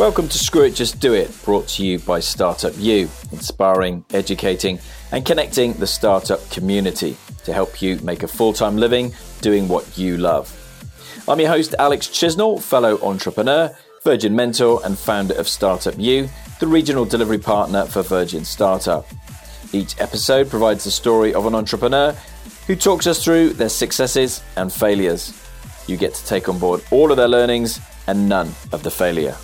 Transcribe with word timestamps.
Welcome 0.00 0.28
to 0.28 0.38
Screw 0.38 0.62
It, 0.62 0.74
Just 0.74 0.98
Do 0.98 1.12
It, 1.12 1.30
brought 1.44 1.68
to 1.68 1.84
you 1.84 1.98
by 1.98 2.20
Startup 2.20 2.72
U, 2.78 3.10
inspiring, 3.32 4.02
educating, 4.14 4.78
and 5.12 5.26
connecting 5.26 5.74
the 5.74 5.86
startup 5.86 6.40
community 6.48 7.18
to 7.44 7.52
help 7.52 7.82
you 7.82 7.96
make 7.96 8.22
a 8.22 8.26
full 8.26 8.54
time 8.54 8.78
living 8.78 9.12
doing 9.42 9.68
what 9.68 9.98
you 9.98 10.16
love. 10.16 10.50
I'm 11.28 11.38
your 11.38 11.50
host, 11.50 11.74
Alex 11.78 12.06
Chisnall, 12.06 12.62
fellow 12.62 12.98
entrepreneur, 13.02 13.76
Virgin 14.02 14.34
mentor, 14.34 14.80
and 14.86 14.98
founder 14.98 15.34
of 15.34 15.46
Startup 15.46 15.94
U, 15.98 16.30
the 16.60 16.66
regional 16.66 17.04
delivery 17.04 17.36
partner 17.36 17.84
for 17.84 18.00
Virgin 18.00 18.46
Startup. 18.46 19.06
Each 19.74 20.00
episode 20.00 20.48
provides 20.48 20.84
the 20.84 20.90
story 20.90 21.34
of 21.34 21.44
an 21.44 21.54
entrepreneur 21.54 22.12
who 22.66 22.74
talks 22.74 23.06
us 23.06 23.22
through 23.22 23.50
their 23.50 23.68
successes 23.68 24.42
and 24.56 24.72
failures. 24.72 25.38
You 25.86 25.98
get 25.98 26.14
to 26.14 26.24
take 26.24 26.48
on 26.48 26.58
board 26.58 26.82
all 26.90 27.10
of 27.10 27.18
their 27.18 27.28
learnings 27.28 27.80
and 28.06 28.30
none 28.30 28.48
of 28.72 28.82
the 28.82 28.90
failure. 28.90 29.36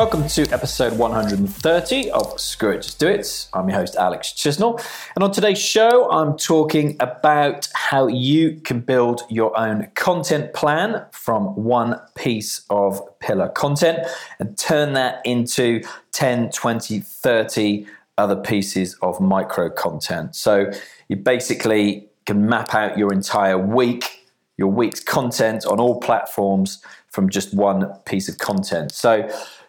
Welcome 0.00 0.28
to 0.28 0.50
episode 0.50 0.96
130 0.96 2.10
of 2.12 2.40
Screw 2.40 2.70
It, 2.70 2.80
Just 2.80 2.98
Do 2.98 3.06
It. 3.06 3.48
I'm 3.52 3.68
your 3.68 3.80
host, 3.80 3.96
Alex 3.96 4.32
Chisnall. 4.32 4.82
And 5.14 5.22
on 5.22 5.30
today's 5.30 5.60
show, 5.60 6.10
I'm 6.10 6.38
talking 6.38 6.96
about 7.00 7.68
how 7.74 8.06
you 8.06 8.62
can 8.62 8.80
build 8.80 9.20
your 9.28 9.54
own 9.60 9.90
content 9.96 10.54
plan 10.54 11.04
from 11.12 11.54
one 11.54 12.00
piece 12.14 12.62
of 12.70 13.02
pillar 13.18 13.50
content 13.50 13.98
and 14.38 14.56
turn 14.56 14.94
that 14.94 15.20
into 15.26 15.82
10, 16.12 16.50
20, 16.50 17.00
30 17.00 17.86
other 18.16 18.36
pieces 18.36 18.94
of 19.02 19.20
micro 19.20 19.68
content. 19.68 20.34
So 20.34 20.72
you 21.08 21.16
basically 21.16 22.08
can 22.24 22.48
map 22.48 22.74
out 22.74 22.96
your 22.96 23.12
entire 23.12 23.58
week, 23.58 24.26
your 24.56 24.72
week's 24.72 25.00
content 25.00 25.66
on 25.66 25.78
all 25.78 26.00
platforms 26.00 26.82
from 27.10 27.28
just 27.28 27.52
one 27.52 27.92
piece 28.06 28.30
of 28.30 28.38
content. 28.38 28.92
So 28.92 29.28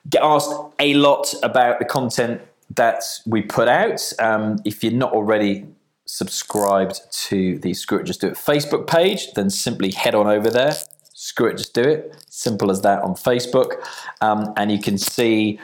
get 0.09 0.23
asked 0.23 0.51
a 0.79 0.93
lot 0.95 1.33
about 1.43 1.79
the 1.79 1.85
content 1.85 2.41
that 2.75 3.03
we 3.25 3.41
put 3.41 3.67
out. 3.67 4.01
Um, 4.19 4.59
if 4.65 4.83
you're 4.83 4.93
not 4.93 5.13
already 5.13 5.65
subscribed 6.05 6.99
to 7.11 7.57
the 7.59 7.73
Screw 7.73 7.99
It 7.99 8.05
Just 8.05 8.21
Do 8.21 8.27
It 8.27 8.33
Facebook 8.33 8.87
page, 8.87 9.31
then 9.33 9.49
simply 9.49 9.91
head 9.91 10.15
on 10.15 10.27
over 10.27 10.49
there. 10.49 10.73
Screw 11.13 11.47
It 11.47 11.57
Just 11.57 11.73
Do 11.73 11.81
It. 11.81 12.23
Simple 12.29 12.71
as 12.71 12.81
that 12.81 13.01
on 13.03 13.13
Facebook. 13.13 13.75
Um, 14.21 14.53
and 14.57 14.71
you 14.71 14.79
can 14.79 14.97
see 14.97 15.59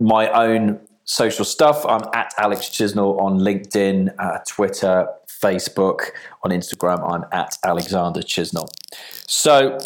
my 0.00 0.28
own 0.28 0.80
social 1.04 1.44
stuff. 1.44 1.84
I'm 1.86 2.02
at 2.14 2.32
Alex 2.38 2.66
Chisnall 2.66 3.20
on 3.20 3.38
LinkedIn, 3.38 4.14
uh, 4.18 4.38
Twitter, 4.46 5.08
Facebook. 5.42 6.10
On 6.42 6.50
Instagram, 6.50 7.00
I'm 7.10 7.24
at 7.32 7.56
Alexander 7.64 8.20
Chisnall. 8.20 8.68
So 9.26 9.78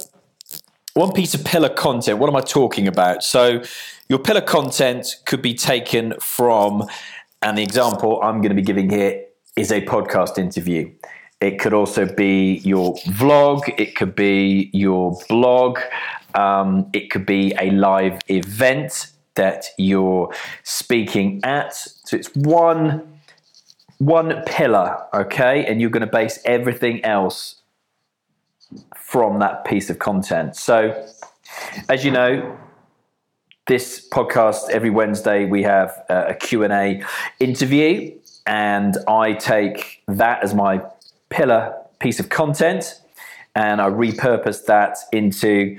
one 0.98 1.12
piece 1.12 1.32
of 1.32 1.44
pillar 1.44 1.68
content. 1.68 2.18
What 2.18 2.28
am 2.28 2.34
I 2.34 2.40
talking 2.40 2.88
about? 2.88 3.22
So, 3.22 3.62
your 4.08 4.18
pillar 4.18 4.40
content 4.40 5.06
could 5.26 5.40
be 5.40 5.54
taken 5.54 6.14
from, 6.20 6.88
and 7.40 7.56
the 7.56 7.62
example 7.62 8.20
I'm 8.20 8.40
going 8.40 8.48
to 8.48 8.56
be 8.56 8.62
giving 8.62 8.90
here 8.90 9.24
is 9.56 9.70
a 9.70 9.80
podcast 9.82 10.38
interview. 10.38 10.90
It 11.40 11.60
could 11.60 11.72
also 11.72 12.04
be 12.04 12.56
your 12.64 12.96
vlog, 13.20 13.60
it 13.78 13.94
could 13.94 14.16
be 14.16 14.70
your 14.72 15.16
blog, 15.28 15.78
um, 16.34 16.90
it 16.92 17.10
could 17.12 17.24
be 17.24 17.54
a 17.60 17.70
live 17.70 18.18
event 18.26 19.12
that 19.36 19.66
you're 19.78 20.34
speaking 20.64 21.40
at. 21.44 21.74
So, 21.74 22.16
it's 22.16 22.34
one. 22.34 23.14
One 24.00 24.44
pillar, 24.46 24.96
okay, 25.12 25.66
and 25.66 25.80
you're 25.80 25.90
going 25.90 26.06
to 26.06 26.12
base 26.12 26.38
everything 26.44 27.04
else 27.04 27.57
from 28.96 29.38
that 29.38 29.64
piece 29.64 29.90
of 29.90 29.98
content. 29.98 30.56
So, 30.56 31.06
as 31.88 32.04
you 32.04 32.10
know, 32.10 32.58
this 33.68 34.08
podcast 34.08 34.70
every 34.70 34.88
Wednesday 34.88 35.44
we 35.44 35.62
have 35.62 36.02
a 36.08 36.34
Q&A 36.34 37.02
interview 37.38 38.18
and 38.46 38.96
I 39.06 39.34
take 39.34 40.02
that 40.08 40.42
as 40.42 40.54
my 40.54 40.80
pillar 41.28 41.74
piece 41.98 42.18
of 42.18 42.30
content 42.30 42.98
and 43.54 43.82
I 43.82 43.90
repurpose 43.90 44.64
that 44.64 44.96
into 45.12 45.78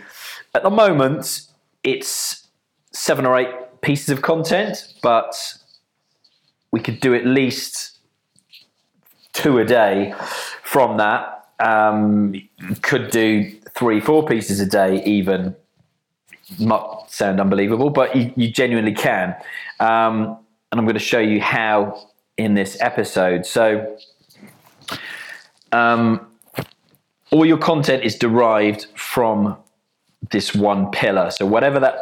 at 0.54 0.62
the 0.62 0.70
moment 0.70 1.48
it's 1.84 2.48
seven 2.94 3.26
or 3.26 3.36
eight 3.40 3.82
pieces 3.82 4.10
of 4.10 4.22
content 4.22 4.94
but 5.02 5.34
we 6.70 6.80
could 6.80 7.00
do 7.00 7.16
at 7.16 7.26
least 7.26 7.98
two 9.34 9.58
a 9.58 9.66
day 9.66 10.14
from 10.62 10.98
that 10.98 11.39
um, 11.60 12.34
could 12.82 13.12
do 13.12 13.52
three, 13.76 14.00
four 14.00 14.26
pieces 14.26 14.60
a 14.60 14.66
day, 14.66 15.04
even. 15.04 15.56
Might 16.60 16.84
sound 17.08 17.40
unbelievable, 17.40 17.90
but 17.90 18.16
you, 18.16 18.34
you 18.36 18.52
genuinely 18.52 18.94
can. 18.94 19.36
Um, 19.80 20.38
and 20.72 20.80
I'm 20.80 20.86
going 20.86 20.96
to 20.96 21.00
show 21.00 21.20
you 21.20 21.42
how 21.42 22.10
in 22.38 22.54
this 22.54 22.78
episode. 22.80 23.46
So, 23.46 23.98
um, 25.72 26.26
all 27.32 27.46
your 27.46 27.58
content 27.58 28.04
is 28.04 28.16
derived 28.16 28.88
from 28.96 29.58
this 30.32 30.56
one 30.56 30.90
pillar. 30.92 31.30
So, 31.32 31.46
whatever 31.46 31.80
that 31.80 32.00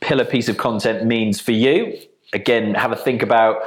pillar 0.00 0.24
piece 0.24 0.48
of 0.48 0.56
content 0.58 1.04
means 1.04 1.40
for 1.40 1.52
you, 1.52 1.98
again, 2.32 2.74
have 2.74 2.92
a 2.92 2.96
think 2.96 3.22
about 3.22 3.62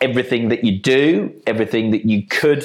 everything 0.00 0.48
that 0.50 0.64
you 0.64 0.78
do, 0.78 1.32
everything 1.46 1.90
that 1.90 2.04
you 2.04 2.26
could 2.26 2.64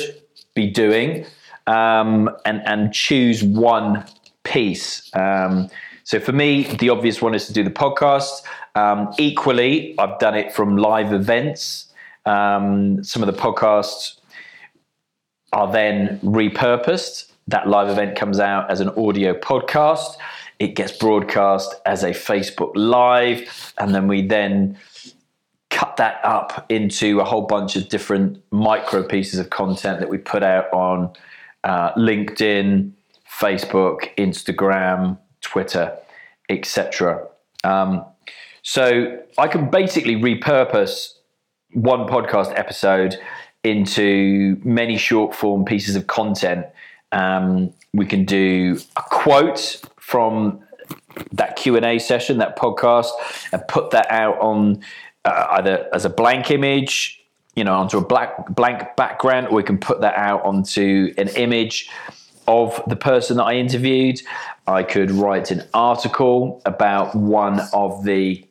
be 0.53 0.67
doing, 0.67 1.25
um, 1.67 2.29
and 2.45 2.61
and 2.65 2.93
choose 2.93 3.43
one 3.43 4.05
piece. 4.43 5.09
Um, 5.15 5.69
so 6.03 6.19
for 6.19 6.31
me, 6.31 6.63
the 6.63 6.89
obvious 6.89 7.21
one 7.21 7.35
is 7.35 7.47
to 7.47 7.53
do 7.53 7.63
the 7.63 7.69
podcast. 7.69 8.41
Um, 8.75 9.13
equally, 9.19 9.93
I've 9.99 10.17
done 10.19 10.35
it 10.35 10.53
from 10.53 10.77
live 10.77 11.11
events. 11.11 11.91
Um, 12.25 13.03
some 13.03 13.21
of 13.21 13.27
the 13.27 13.39
podcasts 13.39 14.15
are 15.53 15.71
then 15.71 16.19
repurposed. 16.21 17.31
That 17.49 17.67
live 17.67 17.89
event 17.89 18.17
comes 18.17 18.39
out 18.39 18.69
as 18.69 18.79
an 18.79 18.89
audio 18.89 19.33
podcast. 19.33 20.17
It 20.59 20.75
gets 20.75 20.91
broadcast 20.91 21.75
as 21.85 22.03
a 22.03 22.11
Facebook 22.11 22.71
Live, 22.75 23.73
and 23.77 23.93
then 23.93 24.07
we 24.07 24.25
then 24.25 24.77
cut 25.69 25.97
that 25.97 26.19
up 26.23 26.65
into 26.69 27.19
a 27.19 27.23
whole 27.23 27.43
bunch 27.43 27.75
of 27.75 27.89
different 27.89 28.41
micro 28.51 29.03
pieces 29.03 29.39
of 29.39 29.49
content 29.49 29.99
that 29.99 30.09
we 30.09 30.17
put 30.17 30.41
out 30.41 30.71
on 30.73 31.13
uh, 31.67 31.93
LinkedIn, 31.95 32.91
Facebook, 33.39 34.15
Instagram, 34.17 35.17
Twitter, 35.41 35.97
etc. 36.49 37.27
Um, 37.65 38.05
so 38.63 39.21
I 39.37 39.47
can 39.49 39.69
basically 39.69 40.15
repurpose 40.15 41.09
one 41.73 42.07
podcast 42.07 42.57
episode 42.57 43.17
into 43.65 44.61
many 44.63 44.97
short 44.97 45.35
form 45.35 45.65
pieces 45.65 45.97
of 45.97 46.07
content. 46.07 46.65
Um, 47.11 47.73
we 47.93 48.05
can 48.05 48.23
do 48.23 48.79
a 48.95 49.01
quote 49.01 49.81
from 49.99 50.61
that 51.33 51.57
Q 51.57 51.75
and 51.75 51.85
A 51.85 51.99
session, 51.99 52.37
that 52.37 52.57
podcast, 52.57 53.09
and 53.51 53.61
put 53.67 53.91
that 53.91 54.09
out 54.09 54.39
on 54.39 54.81
uh, 55.25 55.47
either 55.51 55.89
as 55.93 56.05
a 56.05 56.09
blank 56.09 56.49
image 56.49 57.21
you 57.57 57.63
know, 57.63 57.73
onto 57.73 57.97
a 57.97 58.05
black 58.05 58.47
blank 58.49 58.95
background, 58.95 59.47
or 59.47 59.55
we 59.55 59.63
can 59.63 59.79
put 59.79 59.99
that 60.01 60.15
out 60.15 60.45
onto 60.45 61.11
an 61.17 61.27
image 61.29 61.89
of 62.47 62.79
the 62.87 62.95
person 62.95 63.37
that 63.37 63.45
I 63.45 63.55
interviewed. 63.55 64.21
I 64.67 64.83
could 64.83 65.09
write 65.09 65.49
an 65.49 65.63
article 65.73 66.61
about 66.65 67.15
one 67.15 67.61
of 67.73 68.03
the 68.03 68.45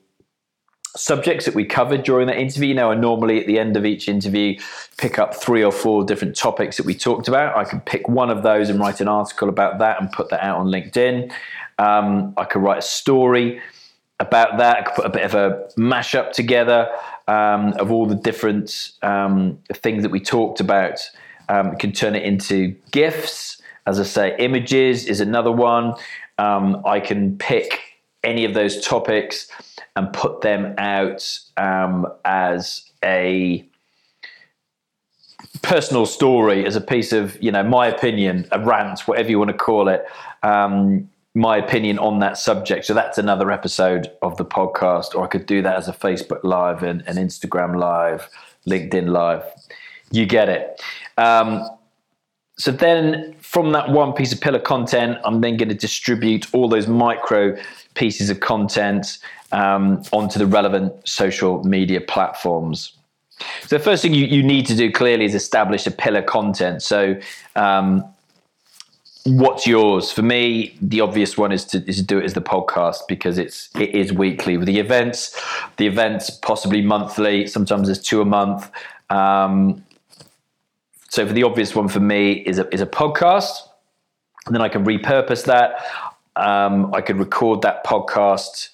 subjects 0.96 1.44
that 1.44 1.54
we 1.54 1.64
covered 1.64 2.02
during 2.02 2.26
that 2.26 2.36
interview. 2.36 2.74
Know, 2.74 2.90
I 2.90 2.96
normally 2.96 3.40
at 3.40 3.46
the 3.46 3.60
end 3.60 3.76
of 3.76 3.86
each 3.86 4.08
interview 4.08 4.58
pick 4.98 5.20
up 5.20 5.36
three 5.36 5.62
or 5.62 5.70
four 5.70 6.04
different 6.04 6.36
topics 6.36 6.76
that 6.76 6.84
we 6.84 6.94
talked 6.94 7.28
about. 7.28 7.56
I 7.56 7.62
could 7.62 7.84
pick 7.86 8.08
one 8.08 8.28
of 8.28 8.42
those 8.42 8.70
and 8.70 8.80
write 8.80 9.00
an 9.00 9.06
article 9.06 9.48
about 9.48 9.78
that 9.78 10.00
and 10.00 10.10
put 10.10 10.30
that 10.30 10.42
out 10.42 10.58
on 10.58 10.66
LinkedIn. 10.66 11.32
Um, 11.78 12.34
I 12.36 12.44
could 12.44 12.60
write 12.60 12.78
a 12.78 12.82
story 12.82 13.60
about 14.18 14.58
that. 14.58 14.78
I 14.78 14.82
could 14.82 14.94
put 14.96 15.06
a 15.06 15.10
bit 15.10 15.22
of 15.22 15.34
a 15.34 15.68
mashup 15.78 16.32
together 16.32 16.88
um, 17.28 17.72
of 17.74 17.90
all 17.90 18.06
the 18.06 18.14
different 18.14 18.92
um, 19.02 19.58
things 19.72 20.02
that 20.02 20.10
we 20.10 20.20
talked 20.20 20.60
about. 20.60 21.00
Um, 21.48 21.76
can 21.76 21.92
turn 21.92 22.16
it 22.16 22.24
into 22.24 22.74
GIFs. 22.90 23.62
As 23.86 24.00
I 24.00 24.02
say, 24.02 24.36
images 24.40 25.06
is 25.06 25.20
another 25.20 25.52
one. 25.52 25.94
Um, 26.38 26.82
I 26.84 26.98
can 26.98 27.38
pick 27.38 27.80
any 28.24 28.44
of 28.44 28.52
those 28.52 28.84
topics 28.84 29.48
and 29.94 30.12
put 30.12 30.40
them 30.40 30.74
out 30.76 31.38
um, 31.56 32.06
as 32.24 32.90
a 33.04 33.64
personal 35.62 36.04
story, 36.04 36.66
as 36.66 36.76
a 36.76 36.80
piece 36.80 37.12
of, 37.12 37.40
you 37.42 37.50
know, 37.52 37.62
my 37.62 37.86
opinion, 37.86 38.46
a 38.52 38.60
rant, 38.60 39.00
whatever 39.06 39.30
you 39.30 39.38
want 39.38 39.50
to 39.50 39.56
call 39.56 39.88
it. 39.88 40.04
Um, 40.42 41.08
my 41.36 41.58
opinion 41.58 41.98
on 41.98 42.18
that 42.20 42.38
subject. 42.38 42.86
So 42.86 42.94
that's 42.94 43.18
another 43.18 43.52
episode 43.52 44.10
of 44.22 44.38
the 44.38 44.44
podcast, 44.44 45.14
or 45.14 45.22
I 45.22 45.26
could 45.26 45.44
do 45.44 45.60
that 45.60 45.76
as 45.76 45.86
a 45.86 45.92
Facebook 45.92 46.42
Live 46.42 46.82
and 46.82 47.02
an 47.06 47.16
Instagram 47.16 47.76
Live, 47.76 48.26
LinkedIn 48.66 49.08
Live. 49.08 49.42
You 50.10 50.24
get 50.24 50.48
it. 50.48 50.80
Um, 51.18 51.68
so 52.56 52.72
then 52.72 53.34
from 53.40 53.72
that 53.72 53.90
one 53.90 54.14
piece 54.14 54.32
of 54.32 54.40
pillar 54.40 54.58
content, 54.58 55.18
I'm 55.26 55.42
then 55.42 55.58
going 55.58 55.68
to 55.68 55.74
distribute 55.74 56.46
all 56.54 56.70
those 56.70 56.88
micro 56.88 57.54
pieces 57.92 58.30
of 58.30 58.40
content 58.40 59.18
um, 59.52 60.02
onto 60.12 60.38
the 60.38 60.46
relevant 60.46 61.06
social 61.06 61.62
media 61.64 62.00
platforms. 62.00 62.96
So 63.60 63.76
the 63.76 63.84
first 63.84 64.00
thing 64.00 64.14
you, 64.14 64.24
you 64.24 64.42
need 64.42 64.64
to 64.68 64.74
do 64.74 64.90
clearly 64.90 65.26
is 65.26 65.34
establish 65.34 65.86
a 65.86 65.90
pillar 65.90 66.22
content. 66.22 66.82
So 66.82 67.20
um, 67.56 68.02
what's 69.26 69.66
yours? 69.66 70.12
For 70.12 70.22
me, 70.22 70.76
the 70.80 71.00
obvious 71.00 71.36
one 71.36 71.52
is 71.52 71.64
to, 71.66 71.88
is 71.88 71.96
to 71.96 72.02
do 72.02 72.18
it 72.18 72.24
as 72.24 72.34
the 72.34 72.40
podcast 72.40 73.00
because 73.08 73.38
it's 73.38 73.68
it 73.74 73.90
is 73.90 74.12
weekly. 74.12 74.56
With 74.56 74.66
the 74.66 74.78
events, 74.78 75.40
the 75.76 75.86
events 75.86 76.30
possibly 76.30 76.80
monthly. 76.80 77.46
Sometimes 77.46 77.88
there's 77.88 78.00
two 78.00 78.20
a 78.20 78.24
month. 78.24 78.70
Um, 79.10 79.84
so 81.08 81.26
for 81.26 81.32
the 81.32 81.42
obvious 81.42 81.74
one 81.74 81.88
for 81.88 82.00
me 82.00 82.32
is 82.32 82.58
a 82.58 82.72
is 82.72 82.80
a 82.80 82.86
podcast, 82.86 83.52
and 84.46 84.54
then 84.54 84.62
I 84.62 84.68
can 84.68 84.84
repurpose 84.84 85.44
that. 85.46 85.84
Um, 86.36 86.94
I 86.94 87.00
could 87.00 87.18
record 87.18 87.62
that 87.62 87.84
podcast 87.84 88.68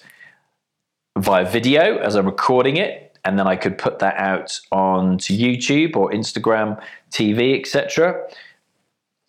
via 1.17 1.49
video 1.49 1.97
as 1.97 2.15
I'm 2.15 2.25
recording 2.25 2.77
it, 2.77 3.17
and 3.25 3.39
then 3.39 3.47
I 3.47 3.55
could 3.55 3.77
put 3.77 3.99
that 3.99 4.17
out 4.17 4.59
onto 4.71 5.35
YouTube 5.35 5.95
or 5.95 6.11
Instagram, 6.11 6.81
TV, 7.11 7.59
etc 7.59 8.27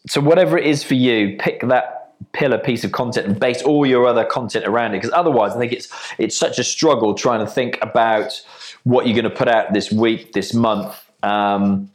so 0.06 0.20
whatever 0.20 0.58
it 0.58 0.66
is 0.66 0.84
for 0.84 0.94
you, 0.94 1.36
pick 1.38 1.60
that 1.62 2.12
pillar 2.32 2.58
piece 2.58 2.84
of 2.84 2.92
content 2.92 3.26
and 3.26 3.38
base 3.38 3.62
all 3.62 3.86
your 3.86 4.06
other 4.06 4.24
content 4.24 4.66
around 4.66 4.94
it. 4.94 4.98
Because 4.98 5.12
otherwise, 5.12 5.52
I 5.52 5.58
think 5.58 5.72
it's 5.72 5.88
it's 6.18 6.38
such 6.38 6.58
a 6.58 6.64
struggle 6.64 7.14
trying 7.14 7.40
to 7.44 7.50
think 7.50 7.78
about 7.82 8.40
what 8.84 9.06
you're 9.06 9.14
going 9.14 9.30
to 9.30 9.36
put 9.36 9.48
out 9.48 9.72
this 9.72 9.90
week, 9.90 10.32
this 10.32 10.52
month. 10.52 10.94
Um, 11.22 11.90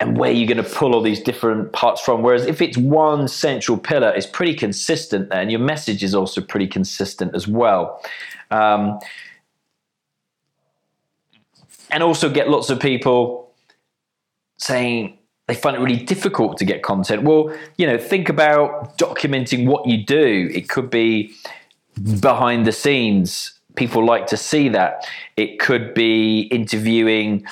and 0.00 0.18
where 0.18 0.30
you're 0.30 0.46
going 0.46 0.62
to 0.62 0.70
pull 0.70 0.94
all 0.94 1.00
these 1.00 1.22
different 1.22 1.72
parts 1.72 2.00
from. 2.00 2.22
Whereas 2.22 2.46
if 2.46 2.60
it's 2.60 2.76
one 2.76 3.26
central 3.28 3.78
pillar, 3.78 4.10
it's 4.10 4.26
pretty 4.26 4.54
consistent 4.54 5.30
there, 5.30 5.40
and 5.40 5.50
your 5.50 5.60
message 5.60 6.02
is 6.02 6.14
also 6.14 6.40
pretty 6.40 6.66
consistent 6.66 7.34
as 7.34 7.48
well. 7.48 8.02
Um, 8.50 8.98
and 11.90 12.02
also 12.02 12.28
get 12.28 12.50
lots 12.50 12.70
of 12.70 12.80
people 12.80 13.54
saying, 14.58 15.16
they 15.46 15.54
find 15.54 15.76
it 15.76 15.80
really 15.80 16.02
difficult 16.02 16.56
to 16.58 16.64
get 16.64 16.82
content. 16.82 17.22
Well, 17.22 17.54
you 17.76 17.86
know, 17.86 17.98
think 17.98 18.28
about 18.28 18.96
documenting 18.96 19.66
what 19.66 19.86
you 19.86 20.02
do. 20.04 20.48
It 20.52 20.68
could 20.68 20.88
be 20.88 21.34
behind 22.20 22.66
the 22.66 22.72
scenes. 22.72 23.58
People 23.76 24.04
like 24.04 24.26
to 24.28 24.36
see 24.36 24.68
that. 24.70 25.06
It 25.36 25.58
could 25.58 25.92
be 25.92 26.42
interviewing 26.42 27.44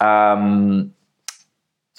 um, 0.00 0.94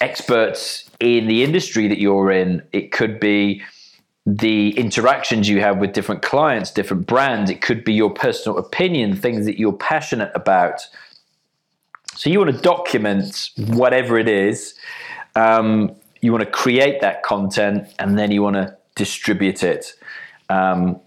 experts 0.00 0.88
in 1.00 1.26
the 1.26 1.44
industry 1.44 1.86
that 1.88 1.98
you're 1.98 2.30
in. 2.30 2.62
It 2.72 2.90
could 2.92 3.20
be 3.20 3.62
the 4.24 4.70
interactions 4.78 5.48
you 5.48 5.60
have 5.60 5.78
with 5.78 5.92
different 5.92 6.22
clients, 6.22 6.70
different 6.70 7.06
brands. 7.06 7.50
It 7.50 7.60
could 7.60 7.84
be 7.84 7.92
your 7.92 8.10
personal 8.10 8.56
opinion, 8.56 9.16
things 9.16 9.44
that 9.46 9.58
you're 9.58 9.72
passionate 9.72 10.30
about. 10.34 10.80
So 12.14 12.30
you 12.30 12.38
want 12.38 12.54
to 12.54 12.62
document 12.62 13.50
whatever 13.56 14.18
it 14.18 14.28
is 14.28 14.74
um, 15.34 15.94
you 16.20 16.32
want 16.32 16.44
to 16.44 16.50
create 16.50 17.00
that 17.00 17.22
content 17.22 17.88
and 17.98 18.18
then 18.18 18.30
you 18.30 18.42
want 18.42 18.56
to 18.56 18.76
distribute 18.94 19.62
it. 19.62 19.94
Um, 20.48 21.00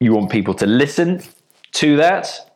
you 0.00 0.12
want 0.12 0.30
people 0.30 0.54
to 0.54 0.66
listen 0.66 1.22
to 1.72 1.96
that, 1.96 2.52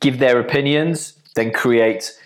give 0.00 0.18
their 0.18 0.38
opinions, 0.38 1.14
then 1.34 1.52
create 1.52 2.18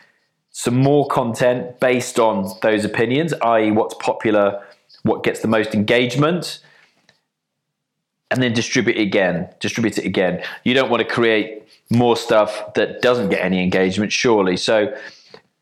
some 0.50 0.76
more 0.76 1.06
content 1.08 1.81
based 1.81 2.19
on 2.19 2.55
those 2.61 2.84
opinions, 2.84 3.32
i.e., 3.43 3.70
what's 3.70 3.94
popular, 3.94 4.62
what 5.02 5.25
gets 5.25 5.40
the 5.40 5.49
most 5.49 5.75
engagement, 5.75 6.61
and 8.31 8.43
then 8.43 8.52
distribute 8.52 8.96
it 8.96 9.02
again. 9.02 9.49
Distribute 9.61 9.99
it 9.99 10.05
again. 10.05 10.43
You 10.64 10.75
don't 10.75 10.90
want 10.90 11.06
to 11.06 11.08
create 11.08 11.62
more 11.90 12.17
stuff 12.17 12.75
that 12.75 13.02
doesn't 13.02 13.31
get 13.31 13.40
any 13.43 13.62
engagement, 13.62 14.12
surely. 14.12 14.56
So, 14.56 14.94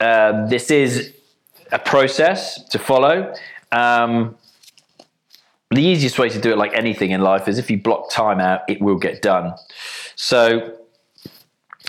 uh, 0.00 0.46
this 0.46 0.70
is 0.70 1.12
a 1.72 1.78
process 1.78 2.62
to 2.68 2.78
follow. 2.78 3.34
Um, 3.72 4.36
the 5.70 5.82
easiest 5.82 6.18
way 6.18 6.28
to 6.28 6.40
do 6.40 6.50
it, 6.50 6.58
like 6.58 6.74
anything 6.74 7.12
in 7.12 7.20
life, 7.20 7.46
is 7.46 7.58
if 7.58 7.70
you 7.70 7.78
block 7.78 8.10
time 8.10 8.40
out, 8.40 8.62
it 8.68 8.80
will 8.80 8.98
get 8.98 9.22
done. 9.22 9.54
So, 10.16 10.76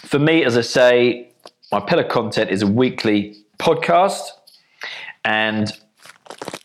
for 0.03 0.19
me, 0.19 0.43
as 0.43 0.55
I 0.55 0.61
say, 0.61 1.29
my 1.71 1.79
pillar 1.79 2.03
content 2.03 2.51
is 2.51 2.61
a 2.61 2.67
weekly 2.67 3.37
podcast, 3.57 4.21
and 5.25 5.71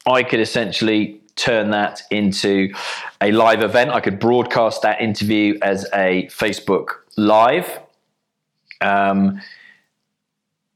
I 0.06 0.22
could 0.22 0.40
essentially 0.40 1.20
turn 1.36 1.70
that 1.70 2.02
into 2.10 2.74
a 3.20 3.32
live 3.32 3.62
event. 3.62 3.90
I 3.90 4.00
could 4.00 4.18
broadcast 4.18 4.82
that 4.82 5.00
interview 5.00 5.58
as 5.62 5.86
a 5.94 6.26
Facebook 6.26 6.88
Live, 7.16 7.80
um, 8.80 9.40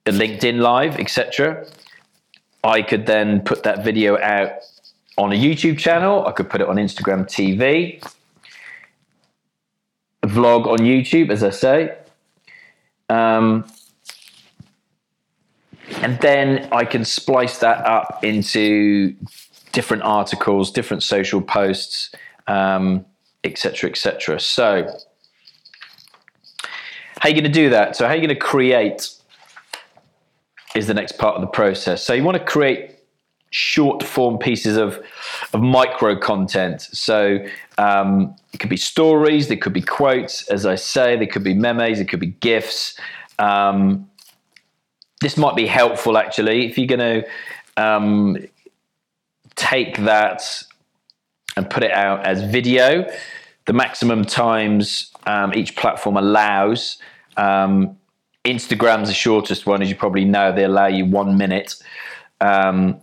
a 0.07 0.11
LinkedIn 0.11 0.61
Live, 0.61 0.99
etc. 0.99 1.67
I 2.63 2.83
could 2.83 3.07
then 3.07 3.41
put 3.41 3.63
that 3.63 3.85
video 3.85 4.19
out 4.19 4.53
on 5.17 5.33
a 5.33 5.37
YouTube 5.37 5.79
channel. 5.79 6.27
I 6.27 6.33
could 6.33 6.51
put 6.51 6.61
it 6.61 6.69
on 6.69 6.77
Instagram 6.77 7.25
TV, 7.27 8.03
vlog 10.23 10.67
on 10.67 10.79
YouTube, 10.79 11.31
as 11.31 11.43
I 11.43 11.51
say. 11.51 11.97
Um, 13.09 13.65
and 16.03 16.19
then 16.21 16.69
I 16.71 16.85
can 16.85 17.05
splice 17.05 17.59
that 17.59 17.85
up 17.85 18.25
into 18.25 19.15
different 19.73 20.03
articles, 20.03 20.71
different 20.71 21.03
social 21.03 21.41
posts, 21.41 22.15
um, 22.47 23.05
etc., 23.45 23.91
etc. 23.91 24.39
So, 24.41 24.87
how 27.19 27.29
are 27.29 27.31
you 27.31 27.35
going 27.35 27.45
to 27.45 27.51
do 27.51 27.71
that? 27.71 27.97
So, 27.97 28.07
how 28.07 28.13
are 28.13 28.17
you 28.17 28.27
going 28.27 28.37
to 28.37 28.41
create 28.41 29.11
is 30.75 30.87
the 30.87 30.95
next 30.95 31.19
part 31.19 31.35
of 31.35 31.41
the 31.41 31.49
process. 31.49 32.03
So 32.03 32.13
you 32.13 32.25
want 32.25 32.39
to 32.39 32.45
create 32.45 32.97
short 33.51 34.03
form 34.03 34.39
pieces 34.39 34.77
of, 34.77 35.05
of 35.53 35.61
micro 35.61 36.17
content. 36.17 36.83
So 36.83 37.45
um, 37.79 38.37
it 38.53 38.59
could 38.59 38.71
be 38.71 38.77
stories, 38.77 39.49
there 39.49 39.57
could 39.57 39.73
be 39.73 39.83
quotes, 39.83 40.49
as 40.49 40.67
I 40.67 40.77
say, 40.77 41.17
there 41.17 41.27
could 41.27 41.45
be 41.45 41.55
memes, 41.55 41.99
it 41.99 42.09
could 42.09 42.21
be 42.21 42.29
GIFs. 42.29 42.99
Um, 43.39 44.09
this 45.21 45.37
might 45.37 45.57
be 45.57 45.67
helpful 45.67 46.17
actually 46.17 46.67
if 46.67 46.79
you're 46.79 46.87
going 46.87 47.23
to 47.23 47.83
um, 47.83 48.37
take 49.57 49.99
that 49.99 50.63
and 51.57 51.69
put 51.69 51.83
it 51.83 51.93
out 51.93 52.25
as 52.25 52.43
video. 52.43 53.11
The 53.67 53.73
maximum 53.73 54.25
times 54.25 55.13
um, 55.27 55.53
each 55.55 55.77
platform 55.77 56.17
allows 56.17 56.99
um, 57.37 57.97
Instagram's 58.45 59.09
the 59.09 59.15
shortest 59.15 59.67
one, 59.67 59.83
as 59.83 59.91
you 59.91 59.97
probably 59.97 60.25
know. 60.25 60.53
They 60.53 60.65
allow 60.65 60.87
you 60.87 61.05
one 61.05 61.37
minute. 61.37 61.75
Um, 62.41 63.01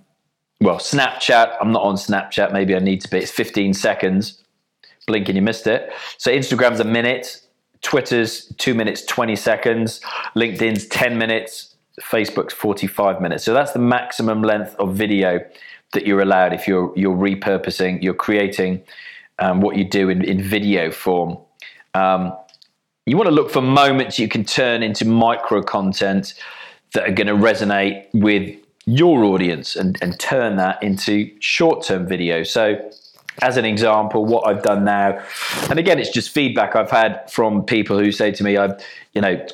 well, 0.60 0.78
Snapchat, 0.78 1.56
I'm 1.62 1.72
not 1.72 1.84
on 1.84 1.96
Snapchat. 1.96 2.52
Maybe 2.52 2.76
I 2.76 2.80
need 2.80 3.02
to 3.02 3.10
be. 3.10 3.20
It's 3.20 3.32
15 3.32 3.74
seconds. 3.74 4.44
Blink 5.06 5.30
and 5.30 5.36
you 5.36 5.42
missed 5.42 5.68
it. 5.68 5.92
So 6.18 6.32
Instagram's 6.32 6.80
a 6.80 6.84
minute. 6.84 7.42
Twitter's 7.82 8.48
two 8.58 8.74
minutes, 8.74 9.06
20 9.06 9.36
seconds. 9.36 10.02
LinkedIn's 10.36 10.88
10 10.88 11.18
minutes. 11.18 11.76
Facebook's 12.02 12.54
45 12.54 13.22
minutes. 13.22 13.44
So 13.44 13.54
that's 13.54 13.72
the 13.72 13.80
maximum 13.80 14.42
length 14.42 14.76
of 14.80 14.96
video 14.96 15.40
that 15.94 16.06
you're 16.06 16.22
allowed 16.22 16.54
if 16.54 16.68
you're 16.68 16.92
you're 16.96 17.16
repurposing, 17.16 18.02
you're 18.04 18.14
creating 18.14 18.84
um, 19.40 19.62
what 19.62 19.78
you 19.78 19.88
do 19.88 20.10
in, 20.10 20.24
in 20.24 20.42
video 20.42 20.92
form. 20.92 21.38
Um, 21.94 22.34
you 23.08 23.16
want 23.16 23.28
to 23.28 23.34
look 23.34 23.50
for 23.50 23.62
moments 23.62 24.20
you 24.20 24.28
can 24.28 24.44
turn 24.44 24.84
into 24.84 25.06
micro 25.06 25.64
content 25.64 26.34
that 26.94 27.08
are 27.08 27.14
going 27.14 27.28
to 27.28 27.34
resonate 27.34 28.06
with 28.14 28.54
your 28.86 29.24
audience 29.24 29.78
and, 29.78 29.98
and 30.02 30.20
turn 30.20 30.58
that 30.58 30.84
into 30.84 31.32
short 31.40 31.86
term 31.86 32.06
video. 32.06 32.44
So, 32.44 32.76
as 33.42 33.56
an 33.56 33.66
example, 33.66 34.26
what 34.26 34.46
I've 34.48 34.62
done 34.62 34.84
now, 34.84 35.24
and 35.70 35.80
again, 35.80 36.00
it's 36.00 36.10
just 36.10 36.32
feedback 36.32 36.76
I've 36.76 36.92
had 36.92 37.32
from 37.32 37.64
people 37.64 37.98
who 37.98 38.12
say 38.12 38.32
to 38.32 38.44
me, 38.44 38.58
I've, 38.58 38.84
you 39.14 39.22
know, 39.22 39.46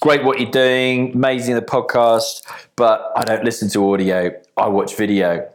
great 0.00 0.24
what 0.24 0.40
you're 0.40 0.50
doing, 0.50 1.12
amazing 1.14 1.56
the 1.56 1.62
podcast, 1.62 2.42
but 2.76 3.12
I 3.16 3.22
don't 3.22 3.44
listen 3.44 3.68
to 3.70 3.92
audio, 3.92 4.30
I 4.56 4.68
watch 4.68 4.96
video. 4.96 5.46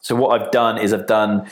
So, 0.00 0.14
what 0.14 0.40
I've 0.40 0.50
done 0.52 0.78
is 0.78 0.94
I've 0.94 1.06
done 1.06 1.50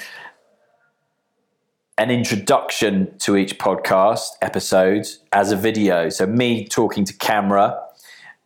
an 1.98 2.12
introduction 2.12 3.12
to 3.18 3.36
each 3.36 3.58
podcast 3.58 4.28
episode 4.40 5.06
as 5.32 5.50
a 5.50 5.56
video. 5.56 6.08
So 6.08 6.26
me 6.26 6.64
talking 6.64 7.04
to 7.04 7.12
camera, 7.12 7.78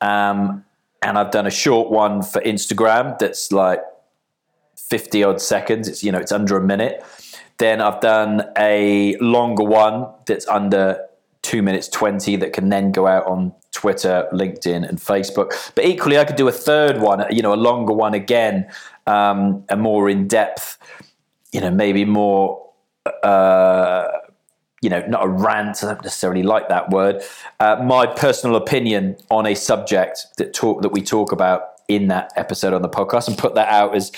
um, 0.00 0.64
and 1.02 1.18
I've 1.18 1.30
done 1.30 1.47
a 1.47 1.50
short 1.50 1.90
one 1.90 2.23
for 2.23 2.40
Instagram 2.40 3.18
that's 3.18 3.52
like 3.52 3.80
fifty 4.76 5.23
odd 5.23 5.40
seconds. 5.40 5.87
It's 5.87 6.02
you 6.02 6.11
know 6.11 6.18
it's 6.18 6.32
under 6.32 6.56
a 6.56 6.62
minute. 6.62 7.04
Then 7.59 7.80
I've 7.80 8.00
done 8.00 8.50
a 8.59 9.16
longer 9.18 9.64
one 9.64 10.09
that's 10.26 10.49
under 10.49 11.06
two 11.42 11.62
minutes 11.62 11.88
twenty 11.88 12.37
that 12.37 12.54
can 12.54 12.71
then 12.71 12.90
go 12.90 13.06
out 13.06 13.26
on 13.26 13.52
Twitter, 13.73 14.28
LinkedIn, 14.32 14.88
and 14.88 14.99
Facebook. 14.99 15.73
But 15.75 15.85
equally, 15.85 16.18
I 16.18 16.25
could 16.25 16.37
do 16.37 16.49
a 16.49 16.52
third 16.52 17.00
one, 17.00 17.25
you 17.30 17.42
know, 17.42 17.52
a 17.52 17.56
longer 17.56 17.92
one 17.92 18.14
again, 18.14 18.71
um, 19.06 19.64
a 19.68 19.76
more 19.76 20.09
in 20.09 20.26
depth, 20.26 20.78
you 21.52 21.61
know, 21.61 21.71
maybe 21.71 22.06
more. 22.06 22.62
Uh, 23.04 24.09
you 24.80 24.90
know, 24.90 25.04
not 25.06 25.25
a 25.25 25.28
rant. 25.28 25.82
I 25.82 25.88
don't 25.88 26.02
necessarily 26.02 26.42
like 26.42 26.68
that 26.68 26.90
word. 26.90 27.23
Uh, 27.61 27.76
my 27.85 28.06
personal 28.06 28.56
opinion 28.56 29.16
on 29.30 29.47
a 29.47 29.54
subject 29.54 30.26
that 30.38 30.54
talk 30.54 30.82
that 30.82 30.90
we 30.90 31.02
talk 31.02 31.32
about 31.32 31.62
in 31.88 32.09
that 32.09 32.32
episode 32.37 32.73
on 32.73 32.82
the 32.82 32.88
podcast, 32.88 33.28
and 33.28 33.37
put 33.37 33.54
that 33.54 33.68
out 33.68 33.94
as 33.94 34.12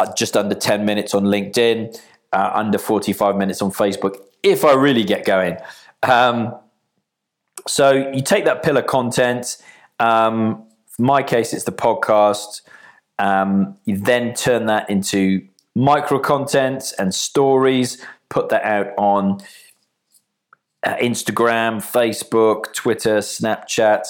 uh, 0.00 0.12
just 0.14 0.36
under 0.36 0.54
ten 0.54 0.84
minutes 0.84 1.14
on 1.14 1.24
LinkedIn, 1.24 1.98
uh, 2.32 2.50
under 2.54 2.78
forty-five 2.78 3.36
minutes 3.36 3.60
on 3.62 3.70
Facebook. 3.70 4.16
If 4.42 4.64
I 4.64 4.74
really 4.74 5.04
get 5.04 5.24
going, 5.24 5.56
um, 6.02 6.54
so 7.66 8.10
you 8.12 8.22
take 8.22 8.44
that 8.44 8.62
pillar 8.62 8.82
content. 8.82 9.58
Um, 9.98 10.62
my 10.98 11.22
case, 11.22 11.52
it's 11.52 11.64
the 11.64 11.72
podcast. 11.72 12.62
Um, 13.18 13.76
you 13.86 13.96
then 13.96 14.34
turn 14.34 14.66
that 14.66 14.88
into 14.88 15.46
micro 15.74 16.18
content 16.18 16.94
and 16.98 17.14
stories. 17.14 18.02
Put 18.28 18.48
that 18.50 18.64
out 18.64 18.88
on 18.98 19.40
uh, 20.82 20.96
Instagram, 20.96 21.78
Facebook, 21.78 22.72
Twitter, 22.74 23.18
Snapchat. 23.18 24.06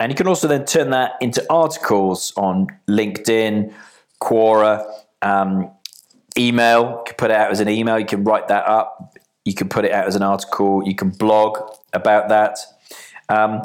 And 0.00 0.10
you 0.10 0.16
can 0.16 0.26
also 0.26 0.48
then 0.48 0.64
turn 0.64 0.90
that 0.90 1.12
into 1.20 1.44
articles 1.50 2.32
on 2.36 2.66
LinkedIn, 2.88 3.72
Quora, 4.20 4.84
um, 5.22 5.70
email. 6.36 6.98
You 6.98 7.02
can 7.06 7.14
put 7.16 7.30
it 7.30 7.36
out 7.36 7.50
as 7.50 7.60
an 7.60 7.68
email. 7.68 7.98
You 7.98 8.06
can 8.06 8.24
write 8.24 8.48
that 8.48 8.66
up. 8.66 9.16
You 9.44 9.54
can 9.54 9.68
put 9.68 9.84
it 9.84 9.92
out 9.92 10.06
as 10.06 10.16
an 10.16 10.22
article. 10.22 10.82
You 10.84 10.94
can 10.94 11.10
blog 11.10 11.58
about 11.92 12.28
that. 12.30 12.58
Um, 13.28 13.62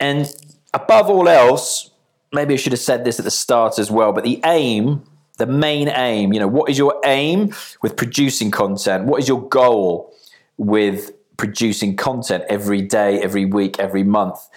and 0.00 0.32
above 0.72 1.10
all 1.10 1.28
else, 1.28 1.90
maybe 2.32 2.54
I 2.54 2.56
should 2.56 2.72
have 2.72 2.80
said 2.80 3.04
this 3.04 3.18
at 3.18 3.24
the 3.24 3.30
start 3.30 3.78
as 3.78 3.90
well, 3.90 4.12
but 4.12 4.24
the 4.24 4.40
aim, 4.44 5.04
the 5.36 5.46
main 5.46 5.88
aim, 5.88 6.32
you 6.32 6.40
know, 6.40 6.48
what 6.48 6.70
is 6.70 6.78
your 6.78 7.00
aim 7.04 7.54
with 7.82 7.96
producing 7.96 8.50
content? 8.50 9.04
What 9.04 9.20
is 9.20 9.28
your 9.28 9.46
goal 9.48 10.14
with 10.56 11.12
producing 11.36 11.96
content 11.96 12.44
every 12.48 12.82
day, 12.82 13.20
every 13.20 13.44
week, 13.44 13.78
every 13.78 14.02
month. 14.02 14.48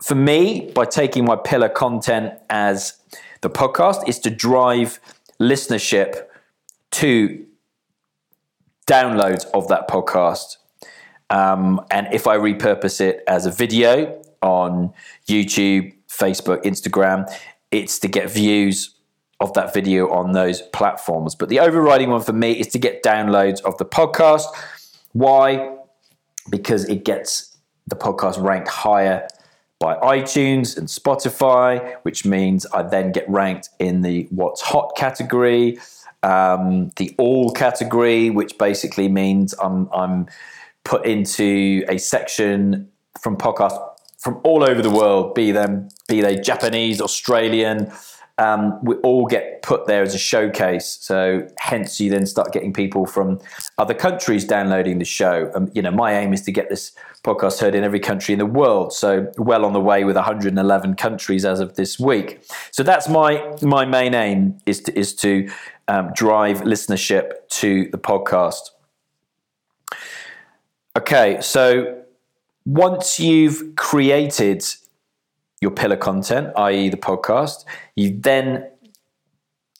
For 0.00 0.14
me, 0.14 0.70
by 0.74 0.84
taking 0.84 1.24
my 1.24 1.36
pillar 1.36 1.68
content 1.68 2.34
as 2.50 3.00
the 3.40 3.50
podcast, 3.50 4.08
is 4.08 4.18
to 4.20 4.30
drive 4.30 5.00
listenership 5.40 6.26
to 6.92 7.44
downloads 8.86 9.46
of 9.52 9.68
that 9.68 9.88
podcast. 9.88 10.56
Um, 11.30 11.84
and 11.90 12.08
if 12.12 12.26
I 12.26 12.36
repurpose 12.36 13.00
it 13.00 13.22
as 13.26 13.44
a 13.44 13.50
video 13.50 14.22
on 14.40 14.92
YouTube, 15.28 15.94
Facebook, 16.08 16.62
Instagram, 16.62 17.30
it's 17.70 17.98
to 17.98 18.08
get 18.08 18.30
views 18.30 18.94
of 19.40 19.52
that 19.54 19.72
video 19.72 20.10
on 20.10 20.32
those 20.32 20.62
platforms. 20.62 21.34
But 21.34 21.48
the 21.48 21.60
overriding 21.60 22.10
one 22.10 22.22
for 22.22 22.32
me 22.32 22.52
is 22.52 22.66
to 22.68 22.78
get 22.78 23.02
downloads 23.02 23.60
of 23.62 23.78
the 23.78 23.84
podcast 23.84 24.46
why? 25.12 25.76
Because 26.50 26.84
it 26.88 27.04
gets 27.04 27.56
the 27.86 27.96
podcast 27.96 28.42
ranked 28.42 28.68
higher 28.68 29.26
by 29.80 29.94
iTunes 29.96 30.76
and 30.76 30.88
Spotify, 30.88 31.96
which 32.02 32.24
means 32.24 32.66
I 32.72 32.82
then 32.82 33.12
get 33.12 33.28
ranked 33.28 33.70
in 33.78 34.02
the 34.02 34.26
what's 34.30 34.60
hot 34.60 34.92
category, 34.96 35.78
um, 36.22 36.90
the 36.96 37.14
all 37.18 37.52
category, 37.52 38.30
which 38.30 38.58
basically 38.58 39.08
means 39.08 39.54
I'm, 39.62 39.88
I'm 39.92 40.26
put 40.84 41.06
into 41.06 41.84
a 41.88 41.98
section 41.98 42.88
from 43.20 43.36
podcasts 43.36 43.78
from 44.18 44.40
all 44.42 44.64
over 44.64 44.82
the 44.82 44.90
world, 44.90 45.34
be 45.34 45.52
them 45.52 45.88
be 46.08 46.20
they 46.20 46.40
Japanese, 46.40 47.00
Australian, 47.00 47.92
um, 48.38 48.78
we 48.84 48.94
all 48.96 49.26
get 49.26 49.62
put 49.62 49.86
there 49.86 50.02
as 50.02 50.14
a 50.14 50.18
showcase. 50.18 50.98
So 51.00 51.46
hence 51.58 52.00
you 52.00 52.10
then 52.10 52.24
start 52.24 52.52
getting 52.52 52.72
people 52.72 53.04
from 53.04 53.40
other 53.78 53.94
countries 53.94 54.44
downloading 54.44 54.98
the 54.98 55.04
show. 55.04 55.50
Um, 55.54 55.70
you 55.74 55.82
know, 55.82 55.90
my 55.90 56.14
aim 56.18 56.32
is 56.32 56.42
to 56.42 56.52
get 56.52 56.68
this 56.68 56.92
podcast 57.24 57.60
heard 57.60 57.74
in 57.74 57.82
every 57.82 58.00
country 58.00 58.32
in 58.32 58.38
the 58.38 58.46
world. 58.46 58.92
So 58.92 59.30
well 59.36 59.64
on 59.64 59.72
the 59.72 59.80
way 59.80 60.04
with 60.04 60.16
111 60.16 60.94
countries 60.94 61.44
as 61.44 61.60
of 61.60 61.74
this 61.74 61.98
week. 61.98 62.40
So 62.70 62.82
that's 62.82 63.08
my 63.08 63.56
my 63.60 63.84
main 63.84 64.14
aim 64.14 64.58
is 64.66 64.80
to 64.82 64.98
is 64.98 65.14
to 65.16 65.50
um, 65.88 66.12
drive 66.14 66.60
listenership 66.60 67.48
to 67.48 67.88
the 67.90 67.98
podcast. 67.98 68.70
Okay, 70.96 71.40
so 71.40 72.02
once 72.64 73.18
you've 73.18 73.74
created 73.76 74.64
your 75.60 75.70
pillar 75.70 75.96
content, 75.96 76.52
i.e., 76.56 76.88
the 76.88 76.96
podcast. 76.96 77.64
You've 77.96 78.22
then 78.22 78.68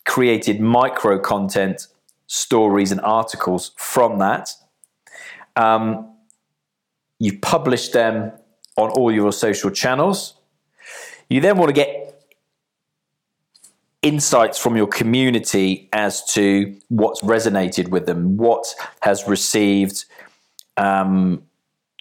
created 0.05 0.61
micro 0.61 1.19
content, 1.19 1.87
stories, 2.27 2.91
and 2.91 3.01
articles 3.03 3.73
from 3.77 4.19
that. 4.19 4.55
Um, 5.57 6.15
you've 7.19 7.41
published 7.41 7.93
them 7.93 8.33
on 8.77 8.91
all 8.91 9.13
your 9.13 9.33
social 9.33 9.71
channels. 9.71 10.35
You 11.29 11.41
then 11.41 11.59
want 11.59 11.69
to 11.69 11.75
get 11.75 12.09
insights 14.03 14.59
from 14.59 14.77
your 14.77 14.87
community 14.87 15.89
as 15.93 16.25
to 16.33 16.75
what's 16.89 17.21
resonated 17.23 17.89
with 17.89 18.07
them, 18.07 18.37
what 18.37 18.75
has 19.01 19.27
received 19.27 20.05
um, 20.77 21.43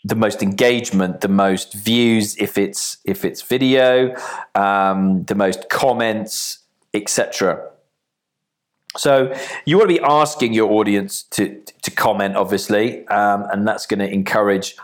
the 0.03 0.15
most 0.15 0.43
engagement, 0.43 1.21
the 1.21 1.27
most 1.27 1.73
views 1.73 2.35
if 2.37 2.57
it's 2.57 2.97
if 3.03 3.25
it's 3.25 3.41
video, 3.41 4.15
um, 4.55 5.23
the 5.23 5.35
most 5.35 5.69
comments, 5.69 6.59
etc. 6.93 7.69
So 8.95 9.33
you 9.65 9.77
want 9.77 9.89
to 9.89 9.95
be 9.95 10.01
asking 10.01 10.53
your 10.53 10.71
audience 10.71 11.23
to 11.31 11.61
to 11.83 11.91
comment, 11.91 12.35
obviously, 12.35 13.07
um, 13.07 13.45
and 13.51 13.67
that's 13.67 13.85
going 13.85 13.99
to 13.99 14.11
encourage 14.11 14.75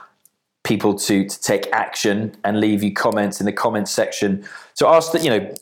people 0.64 0.96
to 0.96 1.28
to 1.28 1.42
take 1.42 1.68
action 1.72 2.36
and 2.44 2.60
leave 2.60 2.84
you 2.84 2.94
comments 2.94 3.40
in 3.40 3.46
the 3.46 3.54
comments 3.54 3.92
section. 3.92 4.46
So 4.74 4.88
ask 4.88 5.12
that 5.12 5.24
you 5.24 5.30
know 5.30 5.56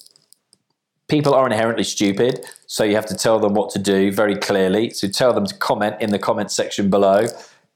people 1.08 1.34
are 1.34 1.46
inherently 1.46 1.84
stupid, 1.84 2.46
so 2.67 2.84
you 2.84 2.96
have 2.96 3.05
to 3.08 3.15
tell 3.15 3.39
them 3.39 3.53
what 3.53 3.70
to 3.72 3.79
do 3.79 4.12
very 4.12 4.36
clearly. 4.36 4.91
So 4.91 5.08
tell 5.08 5.34
them 5.34 5.46
to 5.46 5.55
comment 5.55 5.98
in 6.00 6.12
the 6.12 6.20
comment 6.20 6.51
section 6.51 6.89
below 6.89 7.27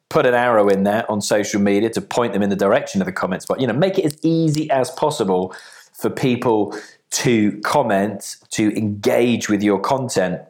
put 0.09 0.25
an 0.25 0.33
arrow 0.33 0.67
in 0.69 0.83
there 0.83 1.09
on 1.09 1.21
social 1.21 1.59
media 1.59 1.89
to 1.89 2.01
point 2.01 2.33
them 2.33 2.41
in 2.41 2.49
the 2.49 2.55
direction 2.55 3.01
of 3.01 3.05
the 3.05 3.11
comments 3.11 3.45
but 3.45 3.59
You 3.59 3.67
know, 3.67 3.73
make 3.73 3.97
it 3.97 4.05
as 4.05 4.17
easy 4.23 4.69
as 4.69 4.91
possible 4.91 5.55
for 5.93 6.09
people 6.09 6.77
to 7.11 7.59
comment, 7.61 8.37
to 8.51 8.75
engage 8.77 9.49
with 9.49 9.63
your 9.63 9.79
content. 9.79 10.41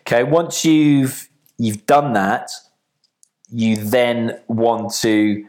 Okay, 0.00 0.22
once 0.22 0.64
you've 0.64 1.28
you've 1.58 1.84
done 1.86 2.12
that, 2.12 2.50
you 3.50 3.76
then 3.76 4.40
want 4.48 4.92
to 4.94 5.44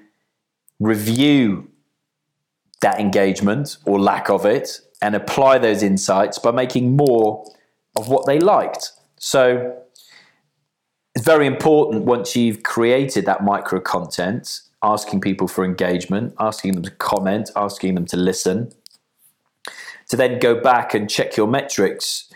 review 0.80 1.70
that 2.82 3.00
engagement 3.00 3.78
or 3.86 4.00
lack 4.00 4.30
of 4.30 4.46
it 4.46 4.82
and 5.02 5.16
apply 5.16 5.58
those 5.58 5.82
insights 5.82 6.38
by 6.38 6.52
making 6.52 6.96
more 6.96 7.46
of 7.96 8.10
what 8.10 8.26
they 8.26 8.40
liked. 8.40 8.92
So 9.18 9.83
it's 11.16 11.26
very 11.26 11.46
important 11.46 12.06
once 12.06 12.36
you've 12.36 12.64
created 12.64 13.26
that 13.26 13.44
micro 13.44 13.80
content, 13.80 14.62
asking 14.82 15.22
people 15.22 15.48
for 15.48 15.64
engagement, 15.64 16.34
asking 16.40 16.74
them 16.74 16.84
to 16.84 16.92
comment, 16.92 17.52
asking 17.56 17.94
them 17.96 18.06
to 18.06 18.18
listen, 18.18 18.72
to 20.10 20.18
then 20.18 20.40
go 20.40 20.60
back 20.60 20.94
and 20.94 21.10
check 21.10 21.38
your 21.38 21.48
metrics. 21.48 22.32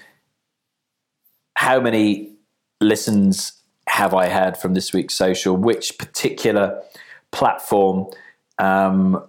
How 1.56 1.80
many 1.80 2.36
listens 2.80 3.64
have 3.88 4.14
I 4.14 4.28
had 4.28 4.58
from 4.58 4.76
this 4.76 4.94
week's 4.94 5.16
social? 5.16 5.58
Which 5.58 5.98
particular 5.98 6.84
platform 7.32 8.08
um, 8.60 9.24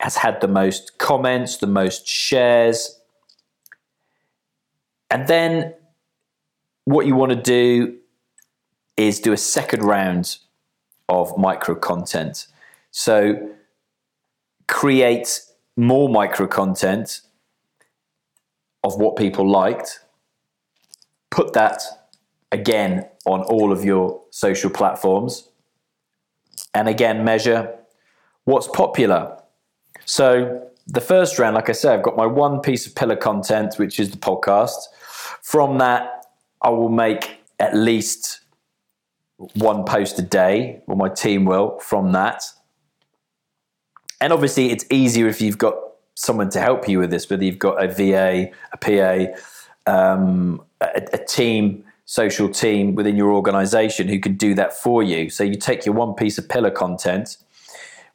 has 0.00 0.16
had 0.16 0.40
the 0.40 0.48
most 0.48 0.98
comments, 0.98 1.58
the 1.58 1.68
most 1.68 2.08
shares? 2.08 2.98
And 5.08 5.28
then 5.28 5.74
what 6.84 7.06
you 7.06 7.14
want 7.14 7.30
to 7.30 7.36
do 7.36 7.98
is 9.06 9.20
do 9.20 9.32
a 9.32 9.36
second 9.36 9.82
round 9.82 10.38
of 11.08 11.36
micro 11.36 11.74
content. 11.74 12.46
So 12.90 13.50
create 14.68 15.40
more 15.76 16.08
micro 16.08 16.46
content 16.46 17.20
of 18.84 18.98
what 18.98 19.16
people 19.16 19.48
liked, 19.48 20.00
put 21.30 21.52
that 21.52 21.82
again 22.50 23.08
on 23.24 23.42
all 23.42 23.72
of 23.72 23.84
your 23.84 24.20
social 24.30 24.70
platforms, 24.70 25.48
and 26.74 26.88
again 26.88 27.24
measure 27.24 27.78
what's 28.44 28.68
popular. 28.68 29.38
So 30.04 30.68
the 30.86 31.00
first 31.00 31.38
round, 31.38 31.54
like 31.54 31.68
I 31.68 31.72
said, 31.72 31.94
I've 31.94 32.02
got 32.02 32.16
my 32.16 32.26
one 32.26 32.60
piece 32.60 32.86
of 32.86 32.94
pillar 32.94 33.16
content, 33.16 33.74
which 33.76 34.00
is 34.00 34.10
the 34.10 34.18
podcast. 34.18 34.76
From 35.42 35.78
that, 35.78 36.26
I 36.60 36.70
will 36.70 36.88
make 36.88 37.38
at 37.58 37.74
least 37.74 38.40
one 39.36 39.84
post 39.84 40.18
a 40.18 40.22
day, 40.22 40.82
or 40.86 40.96
my 40.96 41.08
team 41.08 41.44
will, 41.44 41.78
from 41.78 42.12
that. 42.12 42.44
and 44.20 44.32
obviously, 44.32 44.70
it's 44.70 44.84
easier 44.90 45.26
if 45.26 45.40
you've 45.40 45.58
got 45.58 45.74
someone 46.14 46.50
to 46.50 46.60
help 46.60 46.88
you 46.88 46.98
with 46.98 47.10
this, 47.10 47.28
whether 47.28 47.44
you've 47.44 47.58
got 47.58 47.82
a 47.82 47.88
VA, 47.88 48.50
a 48.72 48.76
PA, 48.76 49.92
um, 49.92 50.62
a, 50.80 51.02
a 51.12 51.24
team, 51.24 51.84
social 52.04 52.48
team 52.48 52.94
within 52.94 53.16
your 53.16 53.32
organization 53.32 54.08
who 54.08 54.18
can 54.18 54.34
do 54.36 54.54
that 54.54 54.74
for 54.74 55.02
you. 55.02 55.30
So 55.30 55.44
you 55.44 55.56
take 55.56 55.86
your 55.86 55.94
one 55.94 56.14
piece 56.14 56.38
of 56.38 56.48
pillar 56.48 56.70
content, 56.70 57.36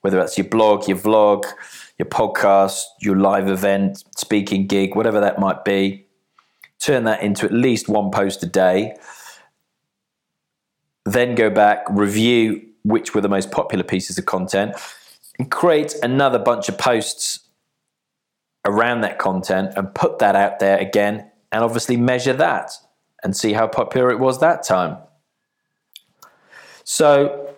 whether 0.02 0.18
that's 0.18 0.38
your 0.38 0.48
blog, 0.48 0.88
your 0.88 0.98
vlog, 0.98 1.46
your 1.98 2.08
podcast, 2.08 2.84
your 3.02 3.18
live 3.18 3.48
event, 3.48 4.04
speaking 4.16 4.68
gig, 4.68 4.96
whatever 4.96 5.20
that 5.20 5.40
might 5.40 5.66
be, 5.66 6.06
turn 6.80 7.06
that 7.06 7.22
into 7.24 7.46
at 7.46 7.52
least 7.52 7.90
one 7.90 8.12
post 8.12 8.44
a 8.44 8.46
day. 8.46 8.96
Then 11.08 11.36
go 11.36 11.50
back, 11.50 11.86
review 11.90 12.64
which 12.84 13.14
were 13.14 13.22
the 13.22 13.30
most 13.30 13.52
popular 13.52 13.84
pieces 13.84 14.18
of 14.18 14.26
content, 14.26 14.76
and 15.40 15.50
create 15.52 15.94
another 16.04 16.40
bunch 16.40 16.70
of 16.70 16.78
posts 16.78 17.40
around 18.66 19.02
that 19.02 19.18
content 19.18 19.74
and 19.76 19.94
put 19.94 20.20
that 20.20 20.36
out 20.36 20.60
there 20.60 20.78
again 20.78 21.30
and 21.52 21.64
obviously 21.64 21.96
measure 21.96 22.34
that 22.34 22.72
and 23.24 23.36
see 23.36 23.54
how 23.54 23.68
popular 23.68 24.12
it 24.12 24.20
was 24.20 24.40
that 24.40 24.64
time. 24.64 24.98
So 26.84 27.54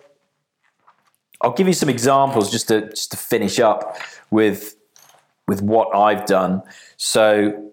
I'll 1.40 1.52
give 1.52 1.66
you 1.66 1.72
some 1.72 1.88
examples 1.88 2.50
just 2.50 2.68
to 2.68 2.90
just 2.90 3.10
to 3.12 3.16
finish 3.16 3.58
up 3.58 3.98
with 4.30 4.76
with 5.48 5.62
what 5.62 5.94
I've 5.94 6.26
done. 6.26 6.62
So 6.96 7.72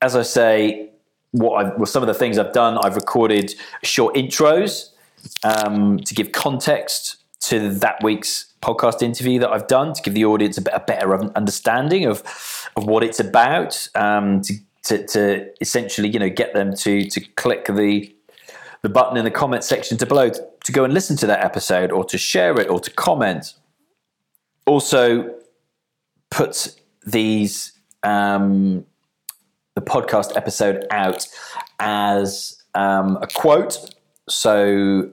as 0.00 0.16
I 0.16 0.22
say, 0.22 0.91
what 1.32 1.64
I've, 1.64 1.76
well, 1.76 1.86
some 1.86 2.02
of 2.02 2.06
the 2.06 2.14
things 2.14 2.38
I've 2.38 2.52
done, 2.52 2.78
I've 2.78 2.96
recorded 2.96 3.54
short 3.82 4.14
intros 4.14 4.90
um, 5.42 5.98
to 5.98 6.14
give 6.14 6.32
context 6.32 7.16
to 7.40 7.70
that 7.70 8.02
week's 8.02 8.52
podcast 8.62 9.02
interview 9.02 9.40
that 9.40 9.50
I've 9.50 9.66
done 9.66 9.92
to 9.92 10.02
give 10.02 10.14
the 10.14 10.24
audience 10.24 10.56
a, 10.56 10.62
bit, 10.62 10.72
a 10.74 10.80
better 10.80 11.14
understanding 11.36 12.06
of 12.06 12.22
of 12.76 12.86
what 12.86 13.02
it's 13.02 13.20
about, 13.20 13.86
um, 13.94 14.40
to, 14.42 14.54
to, 14.84 15.06
to 15.08 15.50
essentially 15.60 16.08
you 16.08 16.18
know 16.18 16.30
get 16.30 16.54
them 16.54 16.74
to 16.76 17.08
to 17.10 17.20
click 17.20 17.66
the 17.66 18.14
the 18.82 18.88
button 18.88 19.16
in 19.16 19.24
the 19.24 19.30
comment 19.30 19.64
section 19.64 19.96
to 19.98 20.06
below 20.06 20.28
to, 20.28 20.48
to 20.64 20.72
go 20.72 20.84
and 20.84 20.94
listen 20.94 21.16
to 21.16 21.26
that 21.26 21.44
episode 21.44 21.92
or 21.92 22.04
to 22.04 22.18
share 22.18 22.58
it 22.60 22.68
or 22.68 22.80
to 22.80 22.90
comment. 22.90 23.54
Also, 24.66 25.34
put 26.30 26.74
these 27.04 27.72
um, 28.02 28.84
the 29.74 29.80
podcast 29.80 30.36
episode 30.36 30.86
out 30.90 31.26
as 31.80 32.62
um, 32.74 33.18
a 33.22 33.26
quote. 33.26 33.94
So 34.28 35.10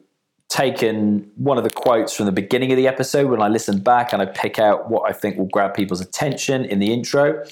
taken 0.49 1.29
one 1.35 1.57
of 1.57 1.63
the 1.63 1.69
quotes 1.69 2.15
from 2.15 2.25
the 2.25 2.31
beginning 2.31 2.71
of 2.71 2.77
the 2.77 2.87
episode 2.87 3.29
when 3.29 3.41
I 3.41 3.47
listen 3.47 3.79
back 3.79 4.13
and 4.13 4.21
I 4.21 4.25
pick 4.25 4.57
out 4.57 4.89
what 4.89 5.09
I 5.09 5.13
think 5.13 5.37
will 5.37 5.45
grab 5.45 5.75
people's 5.75 6.01
attention 6.01 6.65
in 6.65 6.79
the 6.79 6.91
intro. 6.91 7.43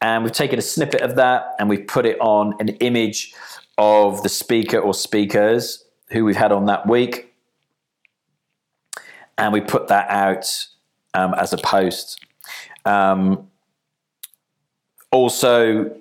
And 0.00 0.24
we've 0.24 0.32
taken 0.32 0.58
a 0.58 0.62
snippet 0.62 1.02
of 1.02 1.14
that 1.16 1.54
and 1.58 1.68
we've 1.68 1.86
put 1.86 2.06
it 2.06 2.18
on 2.20 2.54
an 2.58 2.70
image 2.80 3.34
of 3.78 4.22
the 4.22 4.28
speaker 4.28 4.78
or 4.78 4.94
speakers 4.94 5.84
who 6.10 6.24
we've 6.24 6.36
had 6.36 6.52
on 6.52 6.66
that 6.66 6.88
week. 6.88 7.34
And 9.38 9.52
we 9.52 9.60
put 9.60 9.88
that 9.88 10.08
out 10.10 10.66
um, 11.14 11.34
as 11.34 11.52
a 11.52 11.58
post. 11.58 12.24
Um, 12.84 13.48
also, 15.10 15.94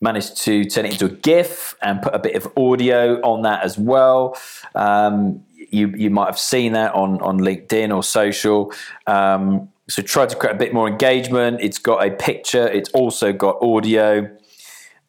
managed 0.00 0.36
to 0.38 0.64
turn 0.64 0.86
it 0.86 0.92
into 0.92 1.06
a 1.06 1.10
GIF 1.10 1.76
and 1.82 2.00
put 2.00 2.14
a 2.14 2.18
bit 2.18 2.34
of 2.34 2.48
audio 2.56 3.20
on 3.20 3.42
that 3.42 3.62
as 3.62 3.78
well. 3.78 4.36
Um, 4.74 5.44
you 5.70 5.88
you 5.96 6.10
might 6.10 6.26
have 6.26 6.38
seen 6.38 6.72
that 6.72 6.94
on 6.94 7.20
on 7.20 7.38
LinkedIn 7.38 7.94
or 7.94 8.02
social. 8.02 8.72
Um, 9.06 9.70
so 9.88 10.02
try 10.02 10.26
to 10.26 10.36
create 10.36 10.54
a 10.54 10.58
bit 10.58 10.72
more 10.72 10.88
engagement. 10.88 11.60
It's 11.60 11.78
got 11.78 12.06
a 12.06 12.10
picture. 12.10 12.66
It's 12.68 12.90
also 12.90 13.32
got 13.32 13.60
audio, 13.62 14.30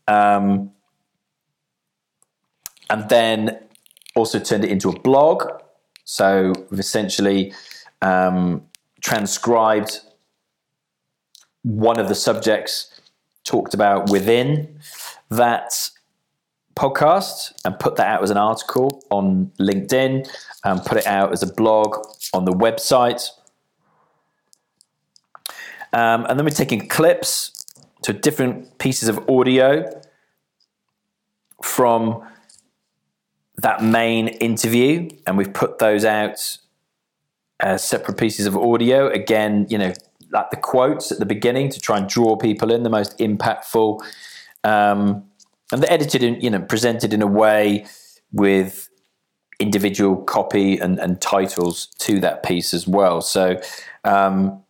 um, 0.07 0.71
and 2.89 3.07
then 3.09 3.59
also 4.15 4.39
turned 4.39 4.65
it 4.65 4.71
into 4.71 4.89
a 4.89 4.99
blog. 4.99 5.49
So 6.03 6.53
we've 6.69 6.79
essentially 6.79 7.53
um, 8.01 8.63
transcribed 9.01 9.99
one 11.63 11.99
of 11.99 12.07
the 12.07 12.15
subjects 12.15 12.90
talked 13.43 13.73
about 13.73 14.09
within 14.09 14.79
that 15.29 15.73
podcast 16.75 17.53
and 17.65 17.77
put 17.79 17.95
that 17.97 18.07
out 18.07 18.23
as 18.23 18.29
an 18.29 18.37
article 18.37 19.03
on 19.09 19.51
LinkedIn 19.59 20.27
and 20.63 20.85
put 20.85 20.97
it 20.97 21.07
out 21.07 21.31
as 21.31 21.43
a 21.43 21.53
blog 21.53 21.97
on 22.33 22.45
the 22.45 22.53
website. 22.53 23.29
Um, 25.93 26.25
and 26.25 26.39
then 26.39 26.45
we're 26.45 26.51
taking 26.51 26.87
clips 26.87 27.65
to 28.03 28.13
different 28.13 28.77
pieces 28.79 29.09
of 29.09 29.29
audio 29.29 30.01
from 31.63 32.25
that 33.57 33.83
main 33.83 34.27
interview, 34.27 35.09
and 35.27 35.37
we've 35.37 35.53
put 35.53 35.77
those 35.77 36.03
out 36.05 36.57
as 37.59 37.83
separate 37.83 38.17
pieces 38.17 38.47
of 38.47 38.57
audio. 38.57 39.09
Again, 39.09 39.67
you 39.69 39.77
know, 39.77 39.93
like 40.31 40.49
the 40.49 40.57
quotes 40.57 41.11
at 41.11 41.19
the 41.19 41.25
beginning 41.25 41.69
to 41.69 41.79
try 41.79 41.97
and 41.97 42.07
draw 42.07 42.35
people 42.35 42.71
in, 42.71 42.83
the 42.83 42.89
most 42.89 43.17
impactful. 43.17 44.01
Um, 44.63 45.25
and 45.71 45.81
they're 45.81 45.91
edited 45.91 46.23
and 46.23 46.41
you 46.43 46.49
know 46.49 46.61
presented 46.61 47.13
in 47.13 47.21
a 47.21 47.27
way 47.27 47.85
with 48.31 48.89
individual 49.59 50.17
copy 50.23 50.77
and, 50.77 50.99
and 50.99 51.21
titles 51.21 51.87
to 51.99 52.19
that 52.19 52.43
piece 52.43 52.73
as 52.73 52.87
well. 52.87 53.21
So 53.21 53.61
um, 54.03 54.63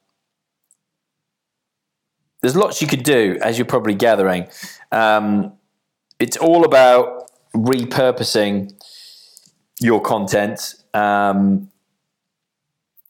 there's 2.41 2.55
lots 2.55 2.81
you 2.81 2.87
could 2.87 3.03
do, 3.03 3.37
as 3.41 3.57
you're 3.57 3.65
probably 3.65 3.93
gathering. 3.93 4.47
Um, 4.91 5.53
it's 6.19 6.37
all 6.37 6.65
about 6.65 7.31
repurposing 7.55 8.73
your 9.79 10.01
content. 10.01 10.75
Um, 10.93 11.69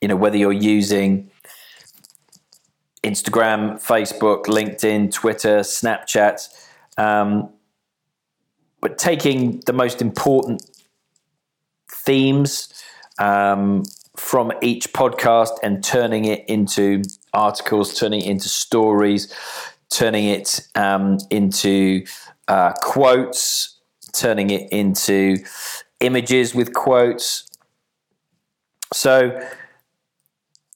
you 0.01 0.07
know, 0.07 0.15
whether 0.15 0.37
you're 0.37 0.53
using 0.53 1.30
Instagram, 3.03 3.81
Facebook, 3.81 4.45
LinkedIn, 4.45 5.11
Twitter, 5.11 5.59
Snapchat, 5.59 6.47
um, 6.97 7.49
but 8.79 8.97
taking 8.97 9.61
the 9.65 9.73
most 9.73 10.01
important 10.01 10.63
themes 11.89 12.73
um, 13.19 13.83
from 14.15 14.51
each 14.61 14.91
podcast 14.93 15.51
and 15.63 15.83
turning 15.83 16.25
it 16.25 16.43
into 16.47 17.03
articles, 17.33 17.93
turning 17.93 18.21
it 18.21 18.27
into 18.27 18.49
stories, 18.49 19.33
turning 19.89 20.25
it 20.25 20.67
um, 20.75 21.17
into 21.29 22.03
uh, 22.47 22.73
quotes, 22.81 23.79
turning 24.13 24.49
it 24.49 24.71
into 24.71 25.37
images 25.99 26.53
with 26.53 26.73
quotes. 26.73 27.47
So 28.93 29.39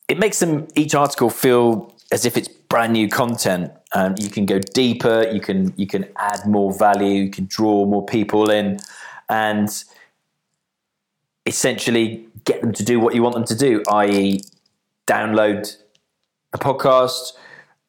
it 0.07 0.19
makes 0.19 0.39
them 0.39 0.67
each 0.75 0.95
article 0.95 1.29
feel 1.29 1.94
as 2.11 2.25
if 2.25 2.37
it's 2.37 2.47
brand 2.47 2.93
new 2.93 3.07
content. 3.07 3.71
Um, 3.93 4.15
you 4.17 4.29
can 4.29 4.45
go 4.45 4.59
deeper. 4.59 5.27
You 5.31 5.39
can 5.39 5.73
you 5.77 5.87
can 5.87 6.05
add 6.17 6.45
more 6.45 6.73
value. 6.73 7.23
You 7.23 7.31
can 7.31 7.45
draw 7.45 7.85
more 7.85 8.05
people 8.05 8.49
in, 8.49 8.79
and 9.29 9.69
essentially 11.45 12.27
get 12.43 12.61
them 12.61 12.73
to 12.73 12.83
do 12.83 12.99
what 12.99 13.15
you 13.15 13.23
want 13.23 13.35
them 13.35 13.45
to 13.45 13.55
do, 13.55 13.83
i.e., 13.91 14.39
download 15.07 15.77
the 16.51 16.57
podcast, 16.57 17.33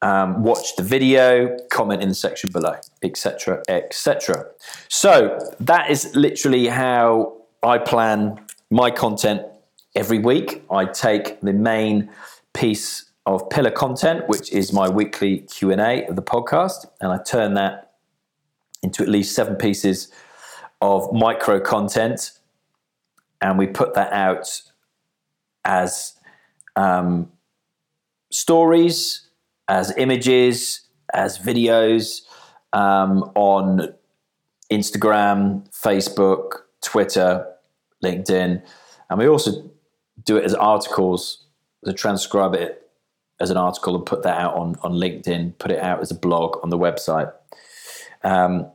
um, 0.02 0.42
watch 0.42 0.76
the 0.76 0.82
video, 0.82 1.56
comment 1.70 2.02
in 2.02 2.08
the 2.08 2.14
section 2.14 2.50
below, 2.52 2.76
etc., 3.02 3.62
etc. 3.68 4.46
So 4.88 5.38
that 5.60 5.90
is 5.90 6.14
literally 6.14 6.66
how 6.66 7.36
I 7.62 7.78
plan 7.78 8.40
my 8.70 8.90
content 8.90 9.42
every 9.94 10.18
week. 10.18 10.64
I 10.70 10.84
take 10.86 11.40
the 11.40 11.52
main 11.52 12.10
piece 12.52 13.05
of 13.26 13.50
pillar 13.50 13.72
content, 13.72 14.28
which 14.28 14.52
is 14.52 14.72
my 14.72 14.88
weekly 14.88 15.38
Q 15.38 15.72
and 15.72 15.80
A 15.80 16.06
of 16.06 16.14
the 16.14 16.22
podcast, 16.22 16.86
and 17.00 17.12
I 17.12 17.18
turn 17.22 17.54
that 17.54 17.94
into 18.82 19.02
at 19.02 19.08
least 19.08 19.34
seven 19.34 19.56
pieces 19.56 20.12
of 20.80 21.12
micro 21.12 21.58
content. 21.58 22.32
And 23.42 23.58
we 23.58 23.66
put 23.66 23.94
that 23.94 24.12
out 24.12 24.62
as 25.64 26.14
um, 26.76 27.30
stories, 28.30 29.28
as 29.68 29.92
images, 29.96 30.82
as 31.12 31.38
videos 31.38 32.20
um, 32.72 33.24
on 33.34 33.92
Instagram, 34.72 35.68
Facebook, 35.70 36.52
Twitter, 36.80 37.46
LinkedIn, 38.04 38.62
and 39.10 39.18
we 39.18 39.28
also 39.28 39.68
do 40.22 40.36
it 40.36 40.44
as 40.44 40.54
articles 40.54 41.44
to 41.84 41.92
transcribe 41.92 42.54
it 42.54 42.85
as 43.40 43.50
an 43.50 43.56
article 43.56 43.94
and 43.94 44.06
put 44.06 44.22
that 44.22 44.38
out 44.38 44.54
on, 44.54 44.76
on 44.82 44.92
LinkedIn, 44.92 45.58
put 45.58 45.70
it 45.70 45.80
out 45.80 46.00
as 46.00 46.10
a 46.10 46.14
blog 46.14 46.58
on 46.62 46.70
the 46.70 46.78
website. 46.78 47.32
Um, 48.22 48.70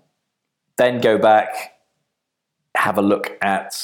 then 0.78 1.02
go 1.02 1.18
back, 1.18 1.80
have 2.76 2.98
a 2.98 3.02
look 3.02 3.38
at 3.42 3.76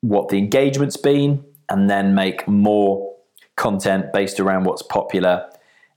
what 0.00 0.28
the 0.28 0.38
engagement's 0.38 0.96
been 0.96 1.44
and 1.68 1.90
then 1.90 2.14
make 2.14 2.48
more 2.48 3.14
content 3.56 4.12
based 4.12 4.40
around 4.40 4.64
what's 4.64 4.82
popular 4.82 5.48